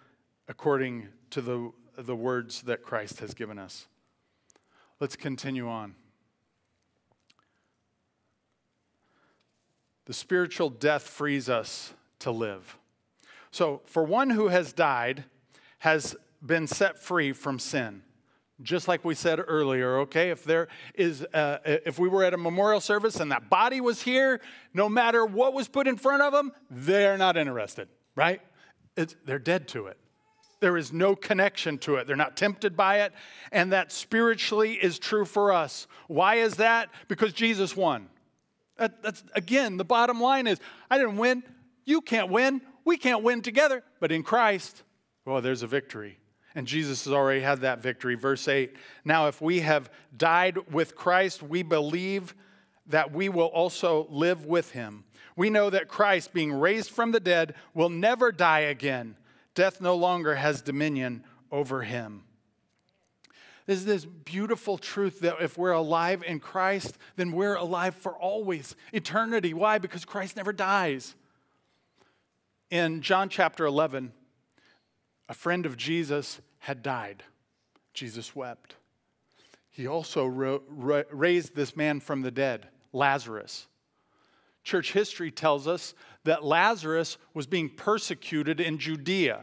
according 0.48 1.08
to 1.32 1.41
the, 1.41 1.71
the 1.98 2.15
words 2.15 2.63
that 2.63 2.82
Christ 2.82 3.19
has 3.19 3.34
given 3.34 3.58
us. 3.58 3.88
Let's 5.00 5.15
continue 5.15 5.67
on. 5.67 5.95
The 10.06 10.13
spiritual 10.13 10.69
death 10.69 11.04
frees 11.04 11.50
us 11.50 11.93
to 12.19 12.32
live. 12.32 12.78
So, 13.52 13.82
for 13.86 14.04
one 14.04 14.30
who 14.30 14.50
has 14.50 14.74
died, 14.74 15.24
has 15.80 16.15
been 16.45 16.67
set 16.67 17.02
free 17.02 17.32
from 17.32 17.60
sin 17.60 18.04
just 18.62 18.88
like 18.88 19.04
we 19.04 19.15
said 19.15 19.39
earlier 19.46 20.00
okay? 20.00 20.30
If 20.30 20.44
there 20.44 20.68
is 20.94 21.24
uh, 21.34 21.60
if 21.65 22.00
we 22.00 22.08
were 22.08 22.24
at 22.24 22.34
a 22.34 22.38
memorial 22.38 22.82
service 22.82 23.20
and 23.20 23.32
that 23.32 23.50
body 23.50 23.82
was 23.82 24.02
here 24.02 24.39
no 24.74 24.88
matter 24.88 25.26
what 25.26 25.54
was 25.54 25.68
put 25.68 25.88
in 25.88 25.98
front 25.98 26.22
of 26.22 26.34
them 26.34 26.52
they're 26.70 27.18
not 27.18 27.38
interested 27.38 27.88
right? 28.15 28.41
It's, 28.98 29.15
they're 29.26 29.39
dead 29.39 29.68
to 29.70 29.88
it. 29.88 29.98
There 30.62 30.78
is 30.78 30.94
no 30.94 31.15
connection 31.15 31.78
to 31.80 31.96
it. 31.96 32.08
They're 32.08 32.15
not 32.15 32.38
tempted 32.38 32.78
by 32.78 33.02
it. 33.02 33.13
And 33.52 33.74
that 33.74 33.91
spiritually 33.91 34.74
is 34.74 34.98
true 34.98 35.26
for 35.26 35.52
us. 35.52 35.86
Why 36.08 36.36
is 36.36 36.56
that? 36.56 36.89
Because 37.08 37.34
jesus 37.34 37.76
won. 37.76 38.08
That, 38.78 39.04
that's 39.04 39.24
again 39.34 39.78
the 39.78 39.86
bottom 39.86 40.20
line 40.20 40.48
is 40.48 40.60
i 40.89 40.98
didn't 40.98 41.18
win. 41.18 41.44
You 41.86 42.02
can't 42.02 42.30
win. 42.30 42.62
We 42.84 42.98
can't 42.98 43.24
win 43.24 43.41
together. 43.41 43.84
But 44.00 44.12
in 44.12 44.24
christ 44.24 44.84
well 45.26 45.41
there's 45.41 45.62
a 45.62 45.68
victory 45.68 46.18
and 46.56 46.65
Jesus 46.65 47.04
has 47.04 47.13
already 47.13 47.41
had 47.41 47.62
that 47.62 47.82
victory. 47.82 48.15
Verse 48.15 48.48
8 48.48 48.76
Now, 49.04 49.28
if 49.28 49.41
we 49.41 49.60
have 49.60 49.91
died 50.15 50.72
with 50.72 50.96
Christ, 50.96 51.44
we 51.44 51.62
believe 51.62 52.34
that 52.88 53.12
we 53.12 53.30
will 53.30 53.48
also 53.48 54.08
live 54.10 54.46
with 54.46 54.72
him. 54.72 55.04
We 55.36 55.50
know 55.50 55.70
that 55.70 55.89
Christ, 55.89 56.34
being 56.34 56.54
raised 56.54 56.91
from 56.91 57.12
the 57.12 57.20
dead, 57.20 57.56
will 57.74 57.89
never 57.89 58.32
die 58.32 58.62
again. 58.62 59.18
Death 59.54 59.82
no 59.82 59.96
longer 59.96 60.36
has 60.36 60.62
dominion 60.62 61.24
over 61.52 61.82
him. 61.82 62.24
There's 63.65 63.86
this 63.86 64.06
beautiful 64.06 64.78
truth 64.78 65.22
that 65.22 65.41
if 65.41 65.58
we're 65.58 65.72
alive 65.72 66.24
in 66.26 66.39
Christ, 66.39 66.98
then 67.15 67.32
we're 67.32 67.56
alive 67.56 67.96
for 67.96 68.13
always, 68.13 68.76
eternity. 68.94 69.54
Why? 69.54 69.80
Because 69.80 70.06
Christ 70.06 70.36
never 70.36 70.54
dies. 70.54 71.15
In 72.70 73.02
John 73.02 73.28
chapter 73.28 73.65
11, 73.65 74.13
a 75.28 75.34
friend 75.34 75.66
of 75.66 75.78
Jesus 75.78 76.42
had 76.60 76.84
died. 76.84 77.24
Jesus 77.94 78.36
wept. 78.36 78.76
He 79.70 79.88
also 79.88 80.26
ro- 80.26 80.64
ra- 80.68 81.04
raised 81.12 81.56
this 81.56 81.76
man 81.76 82.00
from 82.00 82.22
the 82.22 82.32
dead, 82.32 82.68
Lazarus. 82.94 83.68
Church 84.64 84.94
history 84.94 85.32
tells 85.32 85.68
us 85.68 85.94
that 86.24 86.44
Lazarus 86.44 87.18
was 87.34 87.46
being 87.46 87.70
persecuted 87.70 88.60
in 88.60 88.78
Judea. 88.78 89.42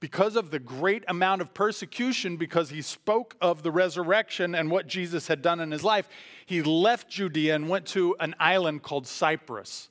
Because 0.00 0.36
of 0.36 0.50
the 0.50 0.58
great 0.58 1.02
amount 1.08 1.40
of 1.40 1.54
persecution, 1.54 2.36
because 2.36 2.70
he 2.70 2.82
spoke 2.82 3.36
of 3.40 3.62
the 3.62 3.72
resurrection 3.72 4.54
and 4.54 4.70
what 4.70 4.86
Jesus 4.86 5.28
had 5.28 5.40
done 5.40 5.60
in 5.60 5.70
his 5.70 5.82
life, 5.82 6.08
he 6.44 6.62
left 6.62 7.08
Judea 7.08 7.54
and 7.54 7.68
went 7.68 7.86
to 7.86 8.14
an 8.20 8.34
island 8.38 8.82
called 8.82 9.06
Cyprus. 9.06 9.88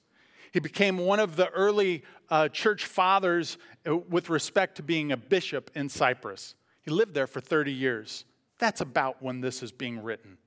He 0.51 0.59
became 0.59 0.99
one 0.99 1.19
of 1.19 1.35
the 1.35 1.49
early 1.49 2.03
uh, 2.33 2.49
church 2.49 2.87
fathers 2.87 3.59
uh, 3.87 3.95
with 3.95 4.27
respect 4.27 4.77
to 4.77 4.81
being 4.81 5.11
a 5.11 5.17
bishop 5.17 5.69
in 5.75 5.87
Cyprus. 5.87 6.55
He 6.81 6.89
lived 6.89 7.13
there 7.13 7.27
for 7.27 7.39
30 7.39 7.71
years. 7.71 8.25
That's 8.57 8.81
about 8.81 9.21
when 9.21 9.39
this 9.39 9.61
is 9.61 9.71
being 9.71 10.01
written. 10.01 10.39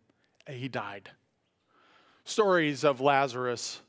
He 0.51 0.67
died. 0.67 1.11
stories 2.25 2.83
of 2.83 3.01
Lazarus 3.01 3.81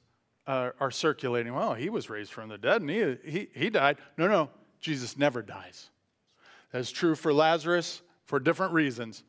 uh, 0.46 0.70
are 0.80 0.92
circulating. 0.92 1.56
Well, 1.56 1.74
he 1.74 1.90
was 1.90 2.08
raised 2.08 2.32
from 2.32 2.50
the 2.50 2.58
dead 2.60 2.82
and 2.82 2.90
he, 2.92 3.18
he, 3.26 3.50
he 3.52 3.70
died. 3.72 3.98
No, 4.16 4.28
no, 4.28 4.52
Jesus 4.80 5.18
never 5.18 5.42
dies. 5.42 5.90
That's 6.72 6.92
true 6.92 7.16
for 7.16 7.34
Lazarus 7.34 8.04
for 8.26 8.40
different 8.40 8.74
reasons, 8.74 9.24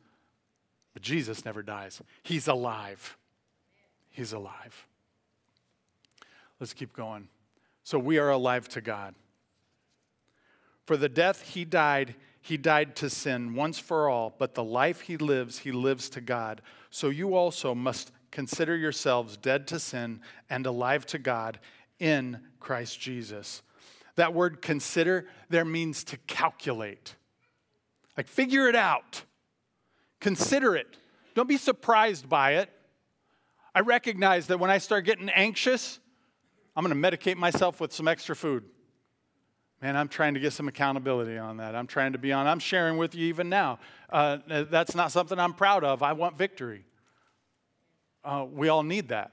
but 0.93 1.01
Jesus 1.01 1.43
never 1.43 1.63
dies. 1.63 2.03
He's 2.21 2.47
alive. 2.47 3.17
He's 4.11 4.31
alive. 4.31 4.85
Let's 6.59 6.73
keep 6.73 6.93
going. 6.93 7.29
So 7.83 7.97
we 7.97 8.17
are 8.17 8.29
alive 8.29 8.67
to 8.69 8.81
God. 8.81 9.15
For 10.85 10.97
the 10.97 11.09
death 11.09 11.41
he 11.41 11.65
died, 11.65 12.15
he 12.41 12.57
died 12.57 12.95
to 12.97 13.09
sin 13.09 13.53
once 13.53 13.77
for 13.77 14.09
all, 14.09 14.33
but 14.37 14.55
the 14.55 14.63
life 14.63 15.01
he 15.01 15.17
lives, 15.17 15.59
he 15.59 15.71
lives 15.71 16.09
to 16.09 16.21
God. 16.21 16.61
So 16.89 17.09
you 17.09 17.35
also 17.35 17.75
must 17.75 18.11
consider 18.31 18.75
yourselves 18.75 19.37
dead 19.37 19.67
to 19.67 19.79
sin 19.79 20.21
and 20.49 20.65
alive 20.65 21.05
to 21.07 21.19
God 21.19 21.59
in 21.99 22.39
Christ 22.59 22.99
Jesus. 22.99 23.61
That 24.15 24.33
word 24.33 24.61
consider 24.61 25.27
there 25.49 25.65
means 25.65 26.03
to 26.05 26.17
calculate. 26.27 27.15
Like 28.17 28.27
figure 28.27 28.67
it 28.67 28.75
out. 28.75 29.23
Consider 30.19 30.75
it. 30.75 30.97
Don't 31.35 31.47
be 31.47 31.57
surprised 31.57 32.27
by 32.27 32.55
it. 32.55 32.69
I 33.73 33.81
recognize 33.81 34.47
that 34.47 34.59
when 34.59 34.71
I 34.71 34.79
start 34.79 35.05
getting 35.05 35.29
anxious, 35.29 35.99
I'm 36.75 36.85
going 36.85 37.01
to 37.01 37.17
medicate 37.17 37.35
myself 37.35 37.79
with 37.79 37.91
some 37.93 38.07
extra 38.07 38.35
food. 38.35 38.63
Man, 39.81 39.95
I'm 39.95 40.09
trying 40.09 40.33
to 40.33 40.39
get 40.39 40.51
some 40.53 40.67
accountability 40.67 41.37
on 41.37 41.57
that. 41.57 41.73
I'm 41.73 41.87
trying 41.87 42.11
to 42.11 42.17
be 42.17 42.33
on. 42.33 42.47
I'm 42.47 42.59
sharing 42.59 42.97
with 42.97 43.15
you 43.15 43.27
even 43.27 43.47
now. 43.47 43.79
Uh, 44.09 44.39
that's 44.47 44.93
not 44.93 45.11
something 45.11 45.39
I'm 45.39 45.53
proud 45.53 45.83
of. 45.83 46.03
I 46.03 46.13
want 46.13 46.37
victory. 46.37 46.85
Uh, 48.23 48.45
we 48.51 48.67
all 48.67 48.83
need 48.83 49.07
that. 49.09 49.31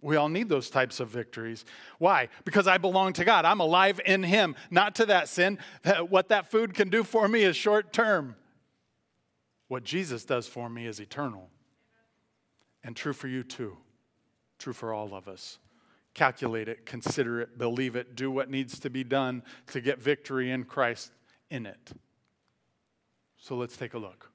We 0.00 0.16
all 0.16 0.28
need 0.28 0.48
those 0.48 0.68
types 0.68 1.00
of 1.00 1.08
victories. 1.08 1.64
Why? 1.98 2.28
Because 2.44 2.66
I 2.66 2.78
belong 2.78 3.12
to 3.14 3.24
God. 3.24 3.44
I'm 3.44 3.60
alive 3.60 4.00
in 4.04 4.22
Him, 4.22 4.56
not 4.70 4.96
to 4.96 5.06
that 5.06 5.28
sin. 5.28 5.58
What 6.08 6.28
that 6.30 6.50
food 6.50 6.74
can 6.74 6.88
do 6.88 7.04
for 7.04 7.28
me 7.28 7.44
is 7.44 7.54
short 7.54 7.92
term. 7.92 8.34
What 9.68 9.84
Jesus 9.84 10.24
does 10.24 10.48
for 10.48 10.68
me 10.68 10.86
is 10.86 10.98
eternal. 10.98 11.50
And 12.82 12.96
true 12.96 13.12
for 13.12 13.28
you 13.28 13.44
too. 13.44 13.76
True 14.58 14.72
for 14.72 14.92
all 14.92 15.14
of 15.14 15.28
us. 15.28 15.58
Calculate 16.14 16.68
it, 16.68 16.84
consider 16.84 17.40
it, 17.40 17.56
believe 17.56 17.96
it, 17.96 18.14
do 18.14 18.30
what 18.30 18.50
needs 18.50 18.78
to 18.80 18.90
be 18.90 19.02
done 19.02 19.42
to 19.68 19.80
get 19.80 20.00
victory 20.00 20.50
in 20.50 20.64
Christ 20.64 21.10
in 21.50 21.64
it. 21.64 21.92
So 23.38 23.56
let's 23.56 23.76
take 23.76 23.94
a 23.94 23.98
look. 23.98 24.30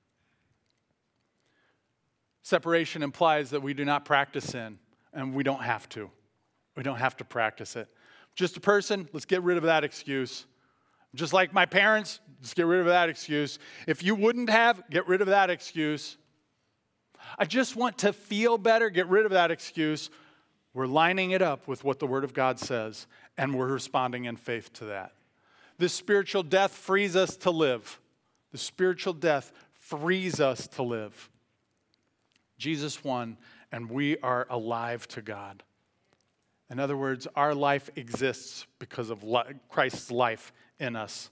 Separation 2.41 3.03
implies 3.03 3.49
that 3.51 3.61
we 3.61 3.73
do 3.73 3.85
not 3.85 4.05
practice 4.05 4.45
sin, 4.45 4.79
and 5.13 5.33
we 5.33 5.43
don't 5.43 5.61
have 5.61 5.87
to. 5.89 6.09
We 6.75 6.83
don't 6.83 6.97
have 6.97 7.17
to 7.17 7.25
practice 7.25 7.75
it. 7.75 7.89
Just 8.35 8.57
a 8.57 8.59
person, 8.59 9.09
let's 9.13 9.25
get 9.25 9.43
rid 9.43 9.57
of 9.57 9.63
that 9.63 9.83
excuse. 9.83 10.45
Just 11.15 11.33
like 11.33 11.53
my 11.53 11.65
parents, 11.65 12.19
let's 12.39 12.53
get 12.53 12.65
rid 12.65 12.79
of 12.79 12.85
that 12.85 13.09
excuse. 13.09 13.59
If 13.87 14.03
you 14.03 14.15
wouldn't 14.15 14.49
have, 14.49 14.83
get 14.89 15.07
rid 15.07 15.21
of 15.21 15.27
that 15.27 15.49
excuse. 15.49 16.17
I 17.37 17.45
just 17.45 17.75
want 17.75 17.97
to 17.99 18.13
feel 18.13 18.57
better, 18.57 18.89
get 18.89 19.07
rid 19.07 19.25
of 19.25 19.31
that 19.31 19.51
excuse. 19.51 20.09
We're 20.77 20.85
lining 20.85 21.31
it 21.31 21.41
up 21.41 21.67
with 21.67 21.83
what 21.83 21.97
the 21.97 22.05
Word 22.05 22.23
of 22.23 22.35
God 22.35 22.59
says, 22.59 23.07
and 23.35 23.55
we're 23.55 23.65
responding 23.65 24.25
in 24.25 24.35
faith 24.35 24.71
to 24.73 24.85
that. 24.85 25.11
This 25.79 25.91
spiritual 25.91 26.43
death 26.43 26.71
frees 26.71 27.15
us 27.15 27.35
to 27.37 27.49
live. 27.49 27.99
The 28.51 28.59
spiritual 28.59 29.13
death 29.13 29.51
frees 29.73 30.39
us 30.39 30.67
to 30.67 30.83
live. 30.83 31.31
Jesus 32.59 33.03
won, 33.03 33.37
and 33.71 33.89
we 33.89 34.19
are 34.19 34.45
alive 34.51 35.07
to 35.07 35.23
God. 35.23 35.63
In 36.69 36.79
other 36.79 36.95
words, 36.95 37.27
our 37.35 37.55
life 37.55 37.89
exists 37.95 38.67
because 38.77 39.09
of 39.09 39.25
Christ's 39.69 40.11
life 40.11 40.53
in 40.79 40.95
us. 40.95 41.31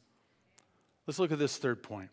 Let's 1.06 1.20
look 1.20 1.32
at 1.32 1.38
this 1.38 1.58
third 1.58 1.84
point. 1.84 2.10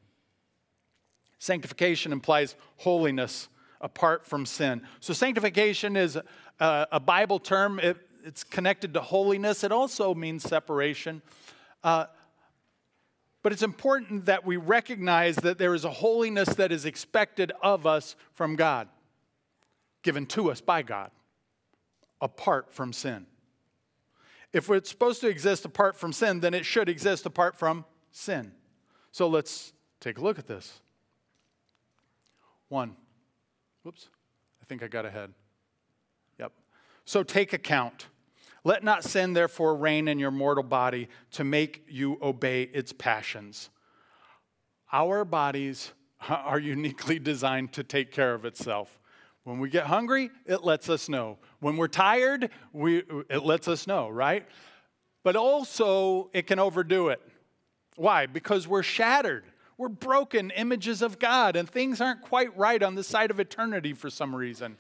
Sanctification 1.38 2.12
implies 2.12 2.56
holiness 2.76 3.48
apart 3.82 4.24
from 4.24 4.46
sin. 4.46 4.82
So, 5.00 5.12
sanctification 5.12 5.96
is 5.96 6.18
a, 6.60 6.86
a 6.92 7.00
Bible 7.00 7.38
term, 7.38 7.78
it, 7.78 7.96
it's 8.24 8.44
connected 8.44 8.94
to 8.94 9.00
holiness, 9.00 9.64
it 9.64 9.72
also 9.72 10.14
means 10.14 10.42
separation. 10.42 11.22
Uh, 11.82 12.06
but 13.42 13.52
it's 13.52 13.62
important 13.62 14.26
that 14.26 14.46
we 14.46 14.56
recognize 14.56 15.36
that 15.36 15.58
there 15.58 15.74
is 15.74 15.84
a 15.84 15.90
holiness 15.90 16.48
that 16.50 16.70
is 16.70 16.84
expected 16.84 17.50
of 17.60 17.86
us 17.86 18.14
from 18.34 18.54
God, 18.54 18.88
given 20.02 20.26
to 20.26 20.50
us 20.50 20.60
by 20.60 20.82
God, 20.82 21.10
apart 22.20 22.72
from 22.72 22.92
sin. 22.92 23.26
If 24.52 24.70
it's 24.70 24.90
supposed 24.90 25.20
to 25.22 25.28
exist 25.28 25.64
apart 25.64 25.96
from 25.96 26.12
sin, 26.12 26.40
then 26.40 26.54
it 26.54 26.64
should 26.64 26.88
exist 26.88 27.26
apart 27.26 27.56
from 27.56 27.84
sin. 28.12 28.52
So 29.10 29.26
let's 29.26 29.72
take 29.98 30.18
a 30.18 30.20
look 30.20 30.38
at 30.38 30.46
this. 30.46 30.80
One, 32.68 32.96
Whoops, 33.82 34.08
I 34.62 34.64
think 34.66 34.82
I 34.82 34.86
got 34.86 35.04
ahead. 35.04 35.32
So 37.04 37.22
take 37.22 37.52
account. 37.52 38.06
Let 38.64 38.84
not 38.84 39.04
sin, 39.04 39.32
therefore, 39.32 39.74
reign 39.74 40.06
in 40.06 40.18
your 40.18 40.30
mortal 40.30 40.62
body 40.62 41.08
to 41.32 41.44
make 41.44 41.84
you 41.88 42.18
obey 42.22 42.62
its 42.62 42.92
passions. 42.92 43.70
Our 44.92 45.24
bodies 45.24 45.92
are 46.28 46.60
uniquely 46.60 47.18
designed 47.18 47.72
to 47.72 47.82
take 47.82 48.12
care 48.12 48.34
of 48.34 48.44
itself. 48.44 48.98
When 49.44 49.58
we 49.58 49.68
get 49.68 49.86
hungry, 49.86 50.30
it 50.46 50.62
lets 50.62 50.88
us 50.88 51.08
know. 51.08 51.38
When 51.58 51.76
we're 51.76 51.88
tired, 51.88 52.50
we, 52.72 53.02
it 53.28 53.42
lets 53.42 53.66
us 53.66 53.88
know, 53.88 54.08
right? 54.08 54.46
But 55.24 55.34
also, 55.34 56.30
it 56.32 56.46
can 56.46 56.60
overdo 56.60 57.08
it. 57.08 57.20
Why? 57.96 58.26
Because 58.26 58.68
we're 58.68 58.84
shattered. 58.84 59.44
We're 59.76 59.88
broken 59.88 60.50
images 60.50 61.02
of 61.02 61.18
God, 61.18 61.56
and 61.56 61.68
things 61.68 62.00
aren't 62.00 62.22
quite 62.22 62.56
right 62.56 62.80
on 62.82 62.94
the 62.94 63.02
side 63.02 63.32
of 63.32 63.40
eternity 63.40 63.94
for 63.94 64.10
some 64.10 64.34
reason. 64.34 64.76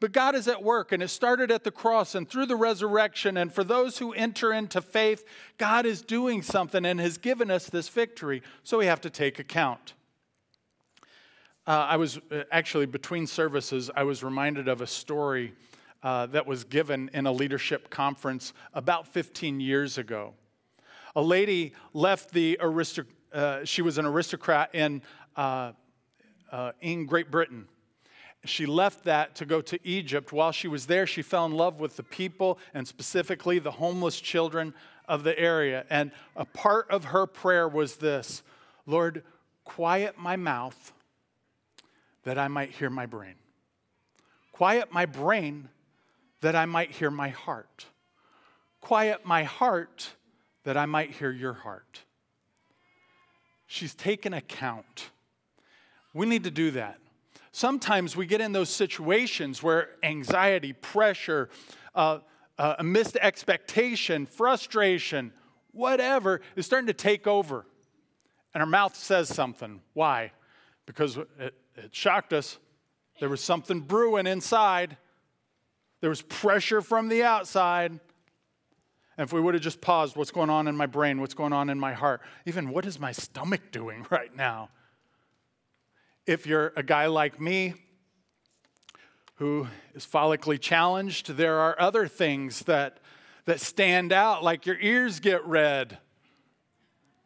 But 0.00 0.12
God 0.12 0.34
is 0.34 0.48
at 0.48 0.62
work, 0.62 0.92
and 0.92 1.02
it 1.02 1.08
started 1.08 1.50
at 1.50 1.62
the 1.62 1.70
cross 1.70 2.14
and 2.14 2.28
through 2.28 2.46
the 2.46 2.56
resurrection. 2.56 3.36
And 3.36 3.52
for 3.52 3.62
those 3.62 3.98
who 3.98 4.12
enter 4.12 4.52
into 4.52 4.80
faith, 4.80 5.24
God 5.58 5.84
is 5.86 6.02
doing 6.02 6.42
something 6.42 6.84
and 6.86 6.98
has 6.98 7.18
given 7.18 7.50
us 7.50 7.66
this 7.66 7.88
victory. 7.88 8.42
So 8.64 8.78
we 8.78 8.86
have 8.86 9.02
to 9.02 9.10
take 9.10 9.38
account. 9.38 9.92
Uh, 11.66 11.86
I 11.90 11.96
was 11.98 12.18
uh, 12.32 12.44
actually 12.50 12.86
between 12.86 13.26
services, 13.26 13.90
I 13.94 14.04
was 14.04 14.24
reminded 14.24 14.66
of 14.66 14.80
a 14.80 14.86
story 14.86 15.52
uh, 16.02 16.26
that 16.26 16.46
was 16.46 16.64
given 16.64 17.10
in 17.12 17.26
a 17.26 17.32
leadership 17.32 17.90
conference 17.90 18.54
about 18.72 19.06
15 19.06 19.60
years 19.60 19.98
ago. 19.98 20.32
A 21.14 21.22
lady 21.22 21.74
left 21.92 22.32
the 22.32 22.58
aristocracy 22.60 23.16
uh, 23.32 23.64
she 23.64 23.82
was 23.82 23.98
an 23.98 24.06
aristocrat 24.06 24.74
in, 24.74 25.02
uh, 25.36 25.72
uh, 26.50 26.72
in 26.80 27.06
Great 27.06 27.30
Britain. 27.30 27.66
She 28.46 28.64
left 28.64 29.04
that 29.04 29.34
to 29.36 29.44
go 29.44 29.60
to 29.60 29.78
Egypt. 29.86 30.32
While 30.32 30.52
she 30.52 30.66
was 30.66 30.86
there, 30.86 31.06
she 31.06 31.22
fell 31.22 31.44
in 31.44 31.52
love 31.52 31.78
with 31.78 31.96
the 31.96 32.02
people 32.02 32.58
and 32.72 32.88
specifically 32.88 33.58
the 33.58 33.72
homeless 33.72 34.18
children 34.18 34.72
of 35.06 35.24
the 35.24 35.38
area. 35.38 35.84
And 35.90 36.10
a 36.34 36.46
part 36.46 36.90
of 36.90 37.04
her 37.04 37.26
prayer 37.26 37.68
was 37.68 37.96
this 37.96 38.42
Lord, 38.86 39.24
quiet 39.64 40.16
my 40.18 40.36
mouth 40.36 40.92
that 42.24 42.38
I 42.38 42.48
might 42.48 42.70
hear 42.70 42.88
my 42.88 43.06
brain. 43.06 43.34
Quiet 44.52 44.92
my 44.92 45.06
brain 45.06 45.68
that 46.40 46.56
I 46.56 46.64
might 46.64 46.92
hear 46.92 47.10
my 47.10 47.28
heart. 47.28 47.86
Quiet 48.80 49.26
my 49.26 49.44
heart 49.44 50.10
that 50.64 50.76
I 50.76 50.86
might 50.86 51.10
hear 51.10 51.30
your 51.30 51.52
heart. 51.52 52.00
She's 53.66 53.94
taken 53.94 54.32
account. 54.32 55.10
We 56.12 56.26
need 56.26 56.44
to 56.44 56.50
do 56.50 56.70
that. 56.72 56.98
Sometimes 57.52 58.16
we 58.16 58.26
get 58.26 58.40
in 58.40 58.52
those 58.52 58.70
situations 58.70 59.62
where 59.62 59.90
anxiety, 60.02 60.72
pressure, 60.72 61.48
uh, 61.94 62.18
uh, 62.58 62.76
missed 62.82 63.16
expectation, 63.20 64.26
frustration, 64.26 65.32
whatever 65.72 66.40
is 66.56 66.66
starting 66.66 66.86
to 66.86 66.92
take 66.92 67.26
over. 67.26 67.66
And 68.54 68.62
our 68.62 68.68
mouth 68.68 68.94
says 68.96 69.28
something. 69.28 69.80
Why? 69.94 70.32
Because 70.86 71.16
it, 71.16 71.54
it 71.76 71.94
shocked 71.94 72.32
us. 72.32 72.58
There 73.18 73.28
was 73.28 73.40
something 73.40 73.80
brewing 73.80 74.26
inside, 74.26 74.96
there 76.00 76.10
was 76.10 76.22
pressure 76.22 76.80
from 76.80 77.08
the 77.08 77.22
outside. 77.22 77.90
And 79.18 79.28
if 79.28 79.34
we 79.34 79.40
would 79.40 79.52
have 79.52 79.62
just 79.62 79.82
paused, 79.82 80.16
what's 80.16 80.30
going 80.30 80.48
on 80.48 80.66
in 80.66 80.74
my 80.74 80.86
brain? 80.86 81.20
What's 81.20 81.34
going 81.34 81.52
on 81.52 81.68
in 81.68 81.78
my 81.78 81.92
heart? 81.92 82.22
Even 82.46 82.70
what 82.70 82.86
is 82.86 82.98
my 82.98 83.12
stomach 83.12 83.70
doing 83.70 84.06
right 84.10 84.34
now? 84.34 84.70
If 86.26 86.46
you're 86.46 86.72
a 86.76 86.82
guy 86.82 87.06
like 87.06 87.40
me 87.40 87.74
who 89.36 89.66
is 89.94 90.06
follically 90.06 90.60
challenged, 90.60 91.34
there 91.36 91.58
are 91.58 91.80
other 91.80 92.06
things 92.06 92.60
that, 92.64 92.98
that 93.46 93.60
stand 93.60 94.12
out, 94.12 94.44
like 94.44 94.66
your 94.66 94.78
ears 94.80 95.18
get 95.18 95.44
red. 95.46 95.98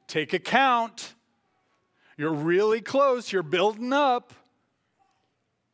Take 0.06 0.32
account. 0.32 1.14
You're 2.16 2.32
really 2.32 2.80
close, 2.80 3.32
you're 3.32 3.42
building 3.42 3.92
up. 3.92 4.32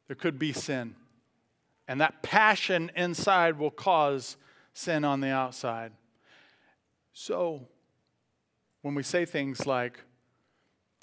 There 0.06 0.16
could 0.16 0.38
be 0.38 0.52
sin. 0.52 0.94
And 1.87 2.00
that 2.00 2.22
passion 2.22 2.90
inside 2.96 3.59
will 3.59 3.70
cause 3.70 4.37
sin 4.72 5.04
on 5.04 5.20
the 5.20 5.28
outside. 5.28 5.92
So, 7.12 7.68
when 8.83 8.94
we 8.94 9.02
say 9.02 9.26
things 9.26 9.66
like, 9.66 10.00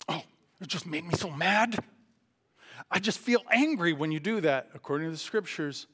oh, 0.09 0.23
it 0.59 0.67
just 0.67 0.87
made 0.87 1.05
me 1.05 1.13
so 1.13 1.29
mad, 1.29 1.77
I 2.89 2.99
just 2.99 3.19
feel 3.19 3.41
angry 3.51 3.93
when 3.93 4.11
you 4.11 4.19
do 4.19 4.41
that, 4.41 4.69
according 4.73 5.07
to 5.07 5.11
the 5.11 5.17
scriptures, 5.17 5.87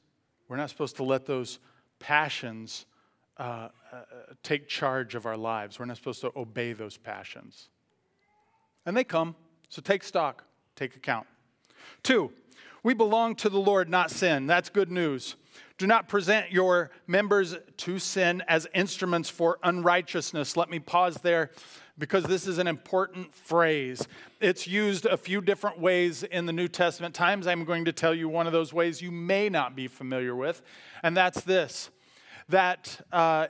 we're 0.48 0.56
not 0.56 0.70
supposed 0.70 0.96
to 0.96 1.04
let 1.04 1.26
those 1.26 1.58
passions 1.98 2.86
uh, 3.38 3.68
uh, 3.92 4.02
take 4.42 4.68
charge 4.68 5.14
of 5.14 5.26
our 5.26 5.36
lives. 5.36 5.78
We're 5.78 5.86
not 5.86 5.96
supposed 5.96 6.20
to 6.20 6.32
obey 6.36 6.72
those 6.72 6.96
passions. 6.96 7.68
And 8.86 8.96
they 8.96 9.04
come, 9.04 9.34
so 9.68 9.80
take 9.80 10.04
stock, 10.04 10.44
take 10.76 10.94
account. 10.94 11.26
Two, 12.02 12.30
we 12.82 12.94
belong 12.94 13.34
to 13.36 13.48
the 13.48 13.58
Lord, 13.58 13.88
not 13.88 14.10
sin. 14.10 14.46
That's 14.46 14.68
good 14.68 14.90
news. 14.90 15.36
Do 15.78 15.86
not 15.86 16.08
present 16.08 16.52
your 16.52 16.90
members 17.06 17.56
to 17.78 17.98
sin 17.98 18.42
as 18.46 18.66
instruments 18.74 19.28
for 19.28 19.58
unrighteousness. 19.62 20.56
Let 20.56 20.70
me 20.70 20.78
pause 20.78 21.16
there 21.16 21.50
because 21.98 22.24
this 22.24 22.46
is 22.46 22.58
an 22.58 22.66
important 22.66 23.34
phrase. 23.34 24.06
It's 24.40 24.66
used 24.66 25.06
a 25.06 25.16
few 25.16 25.40
different 25.40 25.78
ways 25.78 26.22
in 26.22 26.46
the 26.46 26.52
New 26.52 26.68
Testament 26.68 27.14
times. 27.14 27.46
I'm 27.46 27.64
going 27.64 27.84
to 27.84 27.92
tell 27.92 28.14
you 28.14 28.28
one 28.28 28.46
of 28.46 28.52
those 28.52 28.72
ways 28.72 29.00
you 29.00 29.10
may 29.10 29.48
not 29.48 29.76
be 29.76 29.86
familiar 29.86 30.34
with, 30.34 30.62
and 31.02 31.16
that's 31.16 31.40
this 31.42 31.90
that 32.48 33.00
uh, 33.10 33.46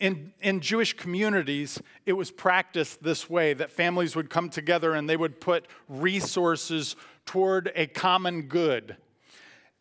in, 0.00 0.32
in 0.40 0.60
Jewish 0.60 0.94
communities, 0.94 1.80
it 2.06 2.14
was 2.14 2.30
practiced 2.30 3.04
this 3.04 3.30
way 3.30 3.54
that 3.54 3.70
families 3.70 4.16
would 4.16 4.30
come 4.30 4.48
together 4.48 4.94
and 4.94 5.08
they 5.08 5.16
would 5.16 5.40
put 5.40 5.66
resources 5.88 6.96
toward 7.24 7.70
a 7.76 7.86
common 7.86 8.42
good. 8.42 8.96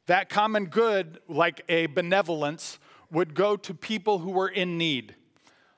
That 0.05 0.29
common 0.29 0.65
good, 0.65 1.19
like 1.27 1.61
a 1.69 1.87
benevolence, 1.87 2.77
would 3.11 3.33
go 3.33 3.55
to 3.57 3.73
people 3.73 4.19
who 4.19 4.29
were 4.29 4.47
in 4.47 4.77
need. 4.77 5.15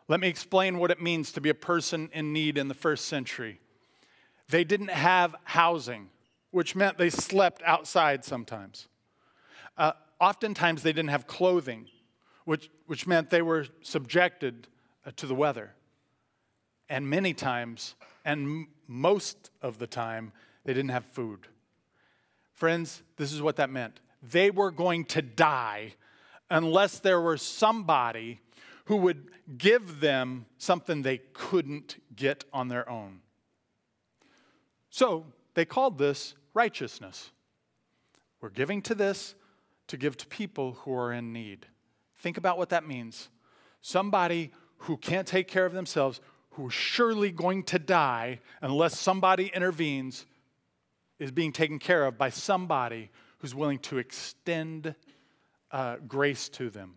Let 0.08 0.20
me 0.20 0.28
explain 0.28 0.80
what 0.80 0.92
it 0.92 1.02
means 1.02 1.32
to 1.34 1.42
be 1.42 1.50
a 1.50 1.56
person 1.56 2.10
in 2.14 2.34
need 2.34 2.58
in 2.58 2.68
the 2.68 2.74
first 2.74 3.06
century. 3.06 3.60
They 4.50 4.64
didn't 4.64 4.90
have 4.90 5.36
housing, 5.46 6.10
which 6.52 6.76
meant 6.76 6.98
they 6.98 7.10
slept 7.10 7.62
outside 7.64 8.26
sometimes. 8.26 8.88
Uh, 9.78 9.94
oftentimes, 10.20 10.84
they 10.84 10.92
didn't 10.92 11.10
have 11.10 11.26
clothing, 11.26 11.88
which, 12.46 12.70
which 12.86 13.08
meant 13.08 13.30
they 13.30 13.42
were 13.42 13.66
subjected 13.82 14.68
uh, 15.06 15.12
to 15.16 15.26
the 15.26 15.36
weather. 15.36 15.72
And 16.90 17.10
many 17.10 17.34
times, 17.34 17.96
and 18.26 18.68
most 18.88 19.50
of 19.62 19.80
the 19.80 19.88
time, 19.88 20.34
they 20.66 20.74
didn't 20.74 20.92
have 20.92 21.06
food. 21.06 21.48
Friends, 22.54 23.02
this 23.18 23.32
is 23.32 23.42
what 23.42 23.56
that 23.56 23.70
meant. 23.70 24.00
They 24.22 24.52
were 24.52 24.72
going 24.72 25.06
to 25.06 25.22
die 25.22 25.96
unless 26.50 27.00
there 27.00 27.20
were 27.20 27.38
somebody 27.38 28.40
who 28.86 28.98
would 28.98 29.30
give 29.58 30.00
them 30.00 30.46
something 30.58 31.02
they 31.02 31.20
couldn't 31.34 32.02
get 32.16 32.44
on 32.52 32.68
their 32.68 32.90
own. 32.90 33.20
So 34.90 35.26
they 35.54 35.66
called 35.66 35.98
this 35.98 36.36
righteousness. 36.54 37.32
We're 38.42 38.50
giving 38.50 38.82
to 38.84 38.96
this 38.96 39.36
to 39.88 39.98
give 39.98 40.18
to 40.18 40.28
people 40.28 40.74
who 40.74 40.94
are 40.94 41.14
in 41.14 41.34
need. 41.34 41.66
Think 42.18 42.38
about 42.38 42.58
what 42.58 42.70
that 42.70 42.88
means. 42.88 43.30
Somebody 43.82 44.52
who 44.78 44.98
can't 44.98 45.28
take 45.28 45.48
care 45.48 45.66
of 45.66 45.74
themselves, 45.74 46.22
who 46.52 46.68
is 46.68 46.74
surely 46.74 47.32
going 47.32 47.64
to 47.64 47.80
die 47.80 48.40
unless 48.62 49.00
somebody 49.00 49.48
intervenes, 49.48 50.26
is 51.20 51.32
being 51.32 51.54
taken 51.54 51.80
care 51.80 52.06
of 52.06 52.18
by 52.18 52.30
somebody 52.30 53.10
who's 53.40 53.56
willing 53.56 53.80
to 53.80 53.98
extend 53.98 54.96
uh, 55.72 55.98
grace 56.08 56.50
to 56.50 56.70
them. 56.70 56.96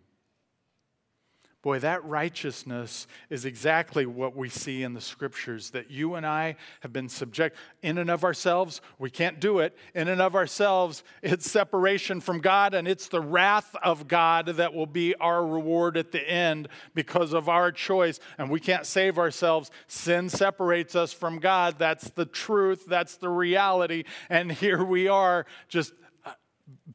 Boy, 1.67 1.79
that 1.79 2.05
righteousness 2.05 3.07
is 3.29 3.43
exactly 3.43 4.05
what 4.05 4.37
we 4.37 4.47
see 4.47 4.83
in 4.83 4.93
the 4.93 5.01
scriptures 5.01 5.71
that 5.71 5.91
you 5.91 6.15
and 6.15 6.25
I 6.25 6.55
have 6.79 6.93
been 6.93 7.09
subject 7.09 7.57
in 7.81 7.97
and 7.97 8.09
of 8.09 8.23
ourselves. 8.23 8.79
We 8.99 9.09
can't 9.09 9.41
do 9.41 9.59
it. 9.59 9.75
In 9.93 10.07
and 10.07 10.21
of 10.21 10.33
ourselves, 10.33 11.03
it's 11.21 11.51
separation 11.51 12.21
from 12.21 12.39
God, 12.39 12.73
and 12.73 12.87
it's 12.87 13.09
the 13.09 13.19
wrath 13.19 13.75
of 13.83 14.07
God 14.07 14.45
that 14.45 14.73
will 14.73 14.85
be 14.85 15.13
our 15.15 15.45
reward 15.45 15.97
at 15.97 16.13
the 16.13 16.25
end 16.25 16.69
because 16.95 17.33
of 17.33 17.49
our 17.49 17.73
choice. 17.73 18.21
And 18.37 18.49
we 18.49 18.61
can't 18.61 18.85
save 18.85 19.19
ourselves. 19.19 19.69
Sin 19.87 20.29
separates 20.29 20.95
us 20.95 21.11
from 21.11 21.37
God. 21.37 21.75
That's 21.77 22.09
the 22.11 22.25
truth, 22.25 22.85
that's 22.87 23.17
the 23.17 23.27
reality. 23.27 24.05
And 24.29 24.53
here 24.53 24.85
we 24.85 25.09
are 25.09 25.45
just 25.67 25.91
uh, 26.25 26.31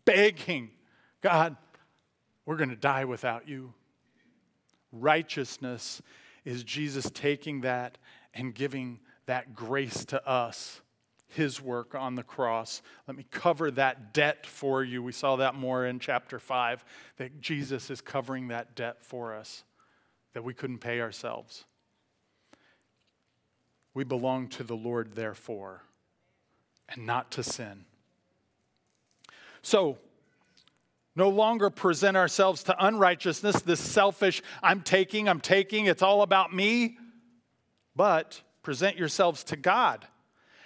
begging 0.06 0.70
God, 1.20 1.58
we're 2.46 2.56
going 2.56 2.70
to 2.70 2.74
die 2.74 3.04
without 3.04 3.46
you. 3.46 3.74
Righteousness 4.92 6.02
is 6.44 6.62
Jesus 6.62 7.10
taking 7.10 7.62
that 7.62 7.98
and 8.34 8.54
giving 8.54 9.00
that 9.26 9.54
grace 9.54 10.04
to 10.06 10.26
us, 10.28 10.82
his 11.28 11.60
work 11.60 11.94
on 11.94 12.14
the 12.14 12.22
cross. 12.22 12.82
Let 13.06 13.16
me 13.16 13.26
cover 13.30 13.70
that 13.72 14.12
debt 14.12 14.46
for 14.46 14.84
you. 14.84 15.02
We 15.02 15.12
saw 15.12 15.36
that 15.36 15.54
more 15.54 15.86
in 15.86 15.98
chapter 15.98 16.38
5, 16.38 16.84
that 17.16 17.40
Jesus 17.40 17.90
is 17.90 18.00
covering 18.00 18.48
that 18.48 18.74
debt 18.74 19.00
for 19.00 19.34
us 19.34 19.64
that 20.32 20.44
we 20.44 20.54
couldn't 20.54 20.78
pay 20.78 21.00
ourselves. 21.00 21.64
We 23.94 24.04
belong 24.04 24.48
to 24.48 24.64
the 24.64 24.76
Lord, 24.76 25.14
therefore, 25.14 25.82
and 26.88 27.06
not 27.06 27.30
to 27.32 27.42
sin. 27.42 27.84
So, 29.60 29.98
no 31.14 31.28
longer 31.28 31.70
present 31.70 32.16
ourselves 32.16 32.62
to 32.64 32.86
unrighteousness, 32.86 33.60
this 33.62 33.80
selfish, 33.80 34.42
I'm 34.62 34.80
taking, 34.80 35.28
I'm 35.28 35.40
taking, 35.40 35.86
it's 35.86 36.02
all 36.02 36.22
about 36.22 36.54
me. 36.54 36.96
But 37.94 38.40
present 38.62 38.96
yourselves 38.96 39.44
to 39.44 39.56
God 39.56 40.06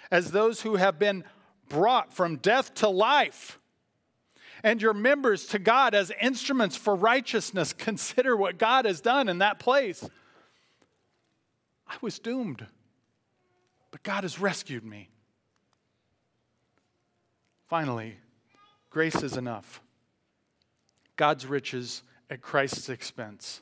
as 0.09 0.31
those 0.31 0.61
who 0.61 0.77
have 0.77 0.97
been 0.97 1.25
brought 1.67 2.13
from 2.13 2.37
death 2.37 2.73
to 2.75 2.87
life, 2.87 3.59
and 4.63 4.81
your 4.81 4.93
members 4.93 5.47
to 5.47 5.59
God 5.59 5.93
as 5.93 6.11
instruments 6.21 6.75
for 6.75 6.95
righteousness. 6.95 7.73
Consider 7.77 8.35
what 8.35 8.57
God 8.57 8.85
has 8.85 9.01
done 9.01 9.29
in 9.29 9.39
that 9.39 9.59
place. 9.59 10.07
I 11.87 11.95
was 12.01 12.19
doomed, 12.19 12.65
but 13.91 14.03
God 14.03 14.23
has 14.23 14.39
rescued 14.39 14.83
me. 14.83 15.09
Finally, 17.67 18.17
grace 18.89 19.21
is 19.21 19.37
enough. 19.37 19.81
God's 21.17 21.45
riches 21.45 22.03
at 22.29 22.41
Christ's 22.41 22.89
expense, 22.89 23.61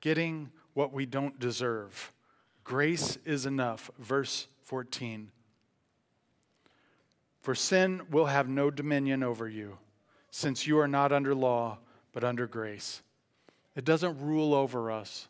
getting 0.00 0.50
what 0.72 0.92
we 0.92 1.06
don't 1.06 1.38
deserve. 1.38 2.12
Grace 2.62 3.18
is 3.24 3.44
enough. 3.44 3.90
Verse 3.98 4.46
14. 4.62 5.30
For 7.40 7.54
sin 7.54 8.02
will 8.10 8.26
have 8.26 8.48
no 8.48 8.70
dominion 8.70 9.22
over 9.22 9.48
you, 9.48 9.76
since 10.30 10.66
you 10.66 10.78
are 10.78 10.88
not 10.88 11.12
under 11.12 11.34
law, 11.34 11.78
but 12.12 12.24
under 12.24 12.46
grace. 12.46 13.02
It 13.76 13.84
doesn't 13.84 14.18
rule 14.20 14.54
over 14.54 14.90
us. 14.90 15.28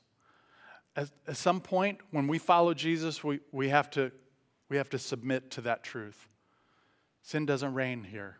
At, 0.94 1.10
at 1.26 1.36
some 1.36 1.60
point, 1.60 1.98
when 2.12 2.28
we 2.28 2.38
follow 2.38 2.72
Jesus, 2.72 3.24
we, 3.24 3.40
we, 3.50 3.70
have 3.70 3.90
to, 3.90 4.12
we 4.68 4.76
have 4.76 4.90
to 4.90 4.98
submit 4.98 5.50
to 5.52 5.60
that 5.62 5.82
truth. 5.82 6.28
Sin 7.22 7.46
doesn't 7.46 7.74
reign 7.74 8.04
here. 8.04 8.36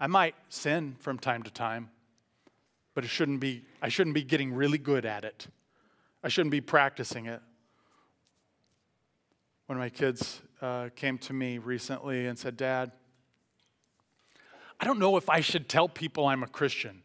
I 0.00 0.06
might 0.06 0.34
sin 0.48 0.96
from 0.98 1.18
time 1.18 1.42
to 1.42 1.50
time, 1.50 1.90
but 2.94 3.04
it 3.04 3.08
shouldn't 3.08 3.40
be, 3.40 3.64
I 3.82 3.88
shouldn't 3.88 4.14
be 4.14 4.22
getting 4.22 4.52
really 4.52 4.78
good 4.78 5.04
at 5.04 5.24
it. 5.24 5.48
I 6.22 6.28
shouldn't 6.28 6.52
be 6.52 6.60
practicing 6.60 7.26
it. 7.26 7.40
One 9.66 9.76
of 9.76 9.80
my 9.80 9.90
kids 9.90 10.40
uh, 10.62 10.88
came 10.96 11.18
to 11.18 11.32
me 11.32 11.58
recently 11.58 12.26
and 12.26 12.38
said, 12.38 12.56
Dad, 12.56 12.92
I 14.80 14.84
don't 14.84 14.98
know 14.98 15.16
if 15.16 15.28
I 15.28 15.40
should 15.40 15.68
tell 15.68 15.88
people 15.88 16.26
I'm 16.26 16.42
a 16.42 16.48
Christian. 16.48 17.02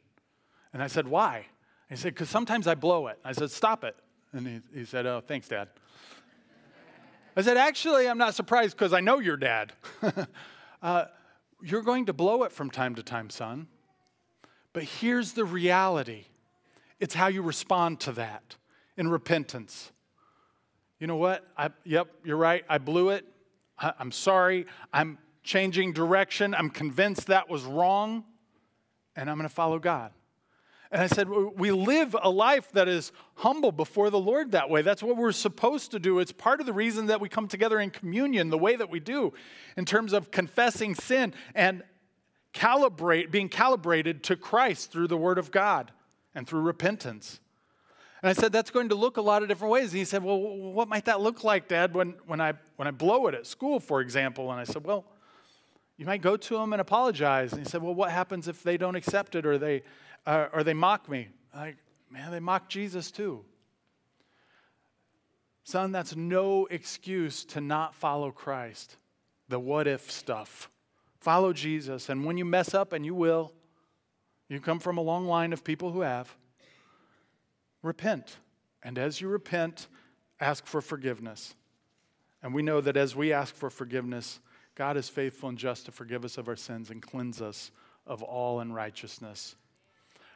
And 0.71 0.81
I 0.81 0.87
said, 0.87 1.07
Why? 1.07 1.47
He 1.89 1.95
said, 1.95 2.13
Because 2.13 2.29
sometimes 2.29 2.67
I 2.67 2.75
blow 2.75 3.07
it. 3.07 3.19
I 3.25 3.33
said, 3.33 3.51
Stop 3.51 3.83
it. 3.83 3.95
And 4.31 4.47
he, 4.47 4.61
he 4.73 4.85
said, 4.85 5.05
Oh, 5.05 5.21
thanks, 5.25 5.47
Dad. 5.47 5.69
I 7.35 7.41
said, 7.41 7.57
Actually, 7.57 8.07
I'm 8.07 8.17
not 8.17 8.35
surprised 8.35 8.77
because 8.77 8.93
I 8.93 8.99
know 8.99 9.19
your 9.19 9.37
dad. 9.37 9.73
uh, 10.81 11.05
you're 11.63 11.81
going 11.81 12.07
to 12.07 12.13
blow 12.13 12.43
it 12.43 12.51
from 12.51 12.69
time 12.69 12.95
to 12.95 13.03
time, 13.03 13.29
son. 13.29 13.67
But 14.73 14.83
here's 14.83 15.33
the 15.33 15.45
reality 15.45 16.25
it's 16.99 17.13
how 17.13 17.27
you 17.27 17.41
respond 17.41 17.99
to 18.01 18.11
that 18.13 18.55
in 18.97 19.07
repentance. 19.09 19.91
You 20.99 21.07
know 21.07 21.15
what? 21.15 21.45
I, 21.57 21.69
yep, 21.83 22.07
you're 22.23 22.37
right. 22.37 22.63
I 22.69 22.77
blew 22.77 23.09
it. 23.09 23.25
I, 23.77 23.93
I'm 23.99 24.11
sorry. 24.11 24.67
I'm 24.93 25.17
changing 25.43 25.93
direction. 25.93 26.53
I'm 26.53 26.69
convinced 26.69 27.27
that 27.27 27.49
was 27.49 27.63
wrong, 27.63 28.23
and 29.15 29.29
I'm 29.29 29.37
going 29.37 29.49
to 29.49 29.53
follow 29.53 29.79
God. 29.79 30.11
And 30.93 31.01
I 31.01 31.07
said, 31.07 31.27
we 31.27 31.71
live 31.71 32.15
a 32.21 32.29
life 32.29 32.71
that 32.73 32.87
is 32.87 33.11
humble 33.33 33.71
before 33.71 34.11
the 34.11 34.19
Lord 34.19 34.51
that 34.51 34.69
way. 34.69 34.83
That's 34.83 35.01
what 35.01 35.17
we're 35.17 35.31
supposed 35.31 35.89
to 35.91 35.99
do. 35.99 36.19
It's 36.19 36.31
part 36.31 36.59
of 36.59 36.67
the 36.67 36.71
reason 36.71 37.07
that 37.07 37.19
we 37.19 37.29
come 37.29 37.47
together 37.47 37.79
in 37.79 37.89
communion 37.89 38.51
the 38.51 38.59
way 38.59 38.75
that 38.75 38.91
we 38.91 38.99
do, 38.99 39.33
in 39.75 39.85
terms 39.85 40.13
of 40.13 40.29
confessing 40.29 40.93
sin. 40.93 41.33
And 41.55 41.81
calibrate, 42.53 43.31
being 43.31 43.49
calibrated 43.49 44.21
to 44.25 44.35
Christ 44.35 44.91
through 44.91 45.07
the 45.07 45.17
Word 45.17 45.39
of 45.39 45.49
God 45.49 45.91
and 46.35 46.45
through 46.45 46.61
repentance. 46.61 47.39
And 48.21 48.29
I 48.29 48.33
said, 48.33 48.51
that's 48.51 48.69
going 48.69 48.89
to 48.89 48.95
look 48.95 49.17
a 49.17 49.21
lot 49.21 49.41
of 49.41 49.49
different 49.49 49.71
ways. 49.71 49.89
And 49.89 49.97
he 49.97 50.05
said, 50.05 50.23
well, 50.23 50.39
what 50.39 50.87
might 50.87 51.05
that 51.05 51.21
look 51.21 51.43
like, 51.43 51.67
Dad, 51.67 51.95
when, 51.95 52.13
when, 52.27 52.39
I, 52.39 52.53
when 52.75 52.87
I 52.87 52.91
blow 52.91 53.25
it 53.25 53.33
at 53.33 53.47
school, 53.47 53.79
for 53.79 53.99
example? 53.99 54.51
And 54.51 54.59
I 54.59 54.63
said, 54.63 54.85
well, 54.85 55.05
you 55.97 56.05
might 56.05 56.21
go 56.21 56.37
to 56.37 56.57
them 56.57 56.71
and 56.71 56.79
apologize. 56.79 57.51
And 57.51 57.63
he 57.63 57.67
said, 57.67 57.81
well, 57.81 57.95
what 57.95 58.11
happens 58.11 58.47
if 58.47 58.61
they 58.61 58.77
don't 58.77 58.95
accept 58.95 59.33
it 59.33 59.47
or 59.47 59.57
they, 59.57 59.81
uh, 60.25 60.47
or 60.53 60.63
they 60.63 60.73
mock 60.73 61.09
me? 61.09 61.29
Like, 61.55 61.77
man, 62.09 62.31
they 62.31 62.39
mock 62.39 62.69
Jesus 62.69 63.11
too. 63.11 63.43
Son, 65.63 65.91
that's 65.91 66.15
no 66.15 66.67
excuse 66.69 67.45
to 67.45 67.61
not 67.61 67.95
follow 67.95 68.31
Christ. 68.31 68.97
The 69.47 69.59
what 69.59 69.87
if 69.87 70.11
stuff. 70.11 70.69
Follow 71.19 71.53
Jesus. 71.53 72.09
And 72.09 72.25
when 72.25 72.37
you 72.37 72.45
mess 72.45 72.73
up, 72.73 72.91
and 72.91 73.05
you 73.05 73.15
will, 73.15 73.53
you 74.49 74.59
come 74.59 74.79
from 74.79 74.97
a 74.97 75.01
long 75.01 75.25
line 75.25 75.53
of 75.53 75.63
people 75.63 75.91
who 75.91 76.01
have, 76.01 76.35
repent. 77.81 78.37
And 78.83 78.97
as 78.97 79.21
you 79.21 79.29
repent, 79.29 79.87
ask 80.39 80.65
for 80.65 80.81
forgiveness. 80.81 81.55
And 82.41 82.53
we 82.53 82.61
know 82.61 82.81
that 82.81 82.97
as 82.97 83.15
we 83.15 83.31
ask 83.31 83.55
for 83.55 83.69
forgiveness, 83.69 84.41
God 84.75 84.97
is 84.97 85.07
faithful 85.07 85.49
and 85.49 85.57
just 85.57 85.85
to 85.85 85.91
forgive 85.91 86.25
us 86.25 86.37
of 86.37 86.49
our 86.49 86.57
sins 86.57 86.89
and 86.89 87.01
cleanse 87.01 87.41
us 87.41 87.71
of 88.05 88.21
all 88.21 88.59
unrighteousness. 88.59 89.55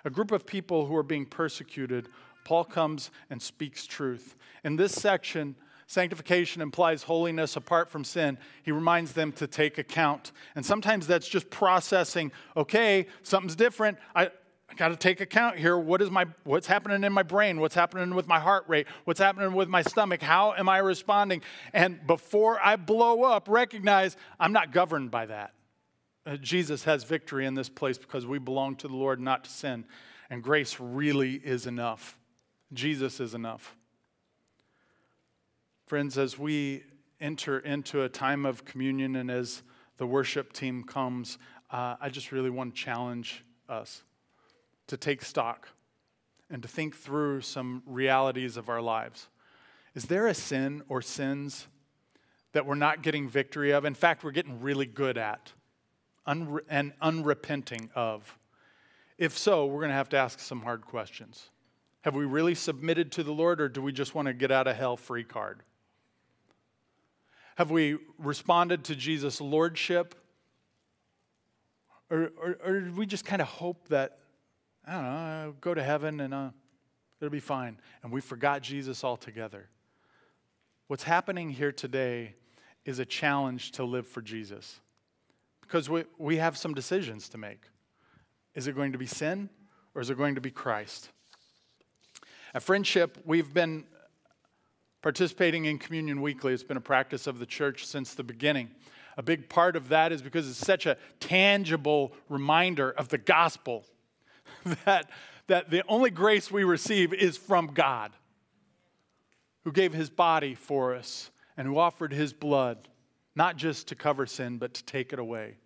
A 0.05 0.09
group 0.09 0.31
of 0.31 0.45
people 0.45 0.85
who 0.85 0.95
are 0.95 1.03
being 1.03 1.25
persecuted 1.25 2.09
Paul 2.47 2.63
comes 2.63 3.11
and 3.29 3.41
speaks 3.41 3.85
truth. 3.85 4.37
In 4.63 4.77
this 4.77 4.93
section, 4.93 5.57
sanctification 5.85 6.61
implies 6.61 7.03
holiness 7.03 7.57
apart 7.57 7.89
from 7.89 8.05
sin. 8.05 8.37
He 8.63 8.71
reminds 8.71 9.11
them 9.11 9.33
to 9.33 9.47
take 9.47 9.77
account. 9.77 10.31
And 10.55 10.65
sometimes 10.65 11.07
that's 11.07 11.27
just 11.27 11.49
processing, 11.49 12.31
okay, 12.55 13.07
something's 13.21 13.57
different. 13.57 13.97
I, 14.15 14.27
I 14.69 14.75
got 14.77 14.89
to 14.89 14.95
take 14.95 15.19
account 15.19 15.57
here. 15.57 15.77
What 15.77 16.01
is 16.01 16.09
my 16.09 16.25
what's 16.45 16.67
happening 16.67 17.03
in 17.03 17.11
my 17.11 17.23
brain? 17.23 17.59
What's 17.59 17.75
happening 17.75 18.15
with 18.15 18.27
my 18.27 18.39
heart 18.39 18.63
rate? 18.69 18.87
What's 19.03 19.19
happening 19.19 19.51
with 19.51 19.67
my 19.67 19.81
stomach? 19.81 20.21
How 20.21 20.53
am 20.53 20.69
I 20.69 20.77
responding? 20.77 21.41
And 21.73 22.07
before 22.07 22.61
I 22.63 22.77
blow 22.77 23.23
up, 23.23 23.49
recognize 23.49 24.15
I'm 24.39 24.53
not 24.53 24.71
governed 24.71 25.11
by 25.11 25.25
that. 25.25 25.53
Uh, 26.27 26.35
Jesus 26.35 26.83
has 26.83 27.05
victory 27.05 27.45
in 27.45 27.53
this 27.53 27.69
place 27.69 27.97
because 27.97 28.25
we 28.25 28.37
belong 28.37 28.75
to 28.77 28.89
the 28.89 28.95
Lord, 28.95 29.21
not 29.21 29.45
to 29.45 29.49
sin. 29.49 29.85
And 30.29 30.43
grace 30.43 30.77
really 30.77 31.35
is 31.35 31.65
enough. 31.65 32.19
Jesus 32.73 33.21
is 33.21 33.33
enough. 33.33 33.77
Friends, 35.85 36.17
as 36.17 36.37
we 36.37 36.83
enter 37.21 37.59
into 37.59 38.03
a 38.03 38.09
time 38.09 38.45
of 38.45 38.65
communion 38.65 39.15
and 39.15 39.31
as 39.31 39.63
the 39.95 40.05
worship 40.05 40.51
team 40.51 40.83
comes, 40.83 41.37
uh, 41.71 41.95
I 42.01 42.09
just 42.09 42.33
really 42.33 42.49
want 42.49 42.75
to 42.75 42.81
challenge 42.81 43.45
us 43.69 44.03
to 44.87 44.97
take 44.97 45.21
stock 45.21 45.69
and 46.49 46.61
to 46.61 46.67
think 46.67 46.93
through 46.93 47.39
some 47.39 47.83
realities 47.85 48.57
of 48.57 48.67
our 48.67 48.81
lives. 48.81 49.29
Is 49.95 50.05
there 50.05 50.27
a 50.27 50.33
sin 50.33 50.83
or 50.89 51.01
sins 51.01 51.67
that 52.51 52.65
we're 52.65 52.75
not 52.75 53.01
getting 53.01 53.29
victory 53.29 53.71
of? 53.71 53.85
In 53.85 53.95
fact, 53.95 54.25
we're 54.25 54.31
getting 54.31 54.59
really 54.59 54.85
good 54.85 55.17
at 55.17 55.53
unre- 56.27 56.65
and 56.69 56.93
unrepenting 57.01 57.89
of. 57.95 58.37
If 59.17 59.37
so, 59.37 59.65
we're 59.65 59.79
going 59.79 59.89
to 59.89 59.95
have 59.95 60.09
to 60.09 60.17
ask 60.17 60.39
some 60.39 60.61
hard 60.61 60.85
questions. 60.85 61.49
Have 62.01 62.15
we 62.15 62.25
really 62.25 62.55
submitted 62.55 63.11
to 63.13 63.23
the 63.23 63.31
Lord, 63.33 63.59
or 63.59 63.69
do 63.69 63.81
we 63.81 63.91
just 63.91 64.13
want 64.13 64.27
to 64.27 64.33
get 64.33 64.51
out 64.51 64.67
of 64.67 64.75
hell 64.75 64.97
free 64.97 65.23
card? 65.23 65.63
Have 67.55 67.71
we 67.71 67.97
responded 68.19 68.83
to 68.85 68.95
Jesus' 68.95 69.41
lordship? 69.41 70.13
Or, 72.09 72.31
or, 72.41 72.57
or 72.63 72.91
we 72.95 73.05
just 73.05 73.25
kind 73.25 73.41
of 73.41 73.47
hope 73.47 73.87
that, 73.89 74.19
I 74.85 74.93
don't 74.93 75.03
know, 75.03 75.09
I'll 75.09 75.51
go 75.53 75.73
to 75.73 75.83
heaven 75.83 76.19
and 76.19 76.33
uh, 76.33 76.49
it'll 77.19 77.31
be 77.31 77.39
fine? 77.39 77.79
And 78.03 78.11
we 78.11 78.21
forgot 78.21 78.61
Jesus 78.61 79.03
altogether. 79.03 79.67
What's 80.87 81.03
happening 81.03 81.49
here 81.49 81.71
today 81.71 82.35
is 82.85 82.99
a 82.99 83.05
challenge 83.05 83.73
to 83.73 83.83
live 83.83 84.07
for 84.07 84.21
Jesus 84.21 84.79
because 85.67 85.89
we, 85.89 86.05
we 86.17 86.37
have 86.37 86.57
some 86.57 86.73
decisions 86.73 87.27
to 87.29 87.37
make. 87.37 87.61
Is 88.55 88.67
it 88.67 88.75
going 88.75 88.93
to 88.93 88.97
be 88.97 89.05
sin 89.05 89.49
or 89.93 90.01
is 90.01 90.09
it 90.09 90.17
going 90.17 90.35
to 90.35 90.41
be 90.41 90.49
Christ? 90.49 91.09
At 92.53 92.63
Friendship, 92.63 93.17
we've 93.25 93.53
been 93.53 93.83
participating 95.01 95.65
in 95.65 95.77
Communion 95.77 96.21
Weekly. 96.21 96.53
It's 96.53 96.63
been 96.63 96.77
a 96.77 96.81
practice 96.81 97.27
of 97.27 97.39
the 97.39 97.45
church 97.45 97.85
since 97.85 98.13
the 98.13 98.23
beginning. 98.23 98.69
A 99.17 99.23
big 99.23 99.49
part 99.49 99.75
of 99.75 99.89
that 99.89 100.11
is 100.11 100.21
because 100.21 100.49
it's 100.49 100.57
such 100.57 100.85
a 100.85 100.97
tangible 101.19 102.13
reminder 102.29 102.91
of 102.91 103.09
the 103.09 103.17
gospel 103.17 103.83
that, 104.85 105.09
that 105.47 105.69
the 105.69 105.83
only 105.87 106.09
grace 106.09 106.49
we 106.49 106.63
receive 106.63 107.13
is 107.13 107.35
from 107.35 107.67
God, 107.67 108.11
who 109.65 109.71
gave 109.71 109.93
his 109.93 110.09
body 110.09 110.55
for 110.55 110.95
us 110.95 111.29
and 111.57 111.67
who 111.67 111.77
offered 111.77 112.13
his 112.13 112.31
blood, 112.31 112.87
not 113.37 113.55
just 113.55 113.87
to 113.89 113.95
cover 113.95 114.25
sin, 114.25 114.57
but 114.57 114.73
to 114.73 114.83
take 114.83 115.13
it 115.13 115.19
away. 115.19 115.57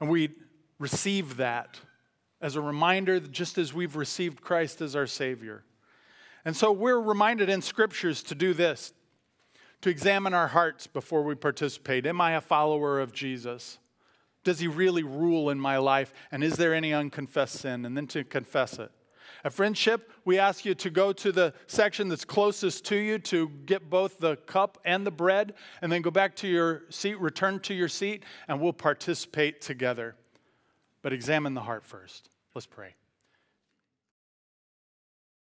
And 0.00 0.10
we 0.10 0.30
receive 0.80 1.36
that 1.36 1.78
as 2.40 2.56
a 2.56 2.60
reminder, 2.60 3.20
just 3.20 3.58
as 3.58 3.72
we've 3.72 3.94
received 3.94 4.40
Christ 4.40 4.80
as 4.80 4.96
our 4.96 5.06
Savior. 5.06 5.62
And 6.44 6.56
so 6.56 6.72
we're 6.72 7.00
reminded 7.00 7.48
in 7.48 7.62
scriptures 7.62 8.24
to 8.24 8.34
do 8.34 8.54
this 8.54 8.92
to 9.82 9.88
examine 9.88 10.34
our 10.34 10.48
hearts 10.48 10.88
before 10.88 11.22
we 11.22 11.36
participate. 11.36 12.06
Am 12.06 12.20
I 12.20 12.32
a 12.32 12.40
follower 12.40 12.98
of 12.98 13.12
Jesus? 13.12 13.78
Does 14.42 14.58
he 14.58 14.66
really 14.66 15.04
rule 15.04 15.48
in 15.48 15.60
my 15.60 15.76
life? 15.76 16.12
And 16.32 16.42
is 16.42 16.56
there 16.56 16.74
any 16.74 16.92
unconfessed 16.92 17.60
sin? 17.60 17.84
And 17.84 17.96
then 17.96 18.08
to 18.08 18.24
confess 18.24 18.80
it. 18.80 18.90
At 19.46 19.52
Friendship, 19.52 20.10
we 20.24 20.40
ask 20.40 20.64
you 20.64 20.74
to 20.74 20.90
go 20.90 21.12
to 21.12 21.30
the 21.30 21.54
section 21.68 22.08
that's 22.08 22.24
closest 22.24 22.84
to 22.86 22.96
you 22.96 23.20
to 23.20 23.48
get 23.64 23.88
both 23.88 24.18
the 24.18 24.34
cup 24.34 24.76
and 24.84 25.06
the 25.06 25.12
bread, 25.12 25.54
and 25.80 25.92
then 25.92 26.02
go 26.02 26.10
back 26.10 26.34
to 26.38 26.48
your 26.48 26.82
seat, 26.90 27.20
return 27.20 27.60
to 27.60 27.72
your 27.72 27.86
seat, 27.86 28.24
and 28.48 28.60
we'll 28.60 28.72
participate 28.72 29.60
together. 29.60 30.16
But 31.00 31.12
examine 31.12 31.54
the 31.54 31.60
heart 31.60 31.84
first. 31.84 32.28
Let's 32.56 32.66
pray. 32.66 32.96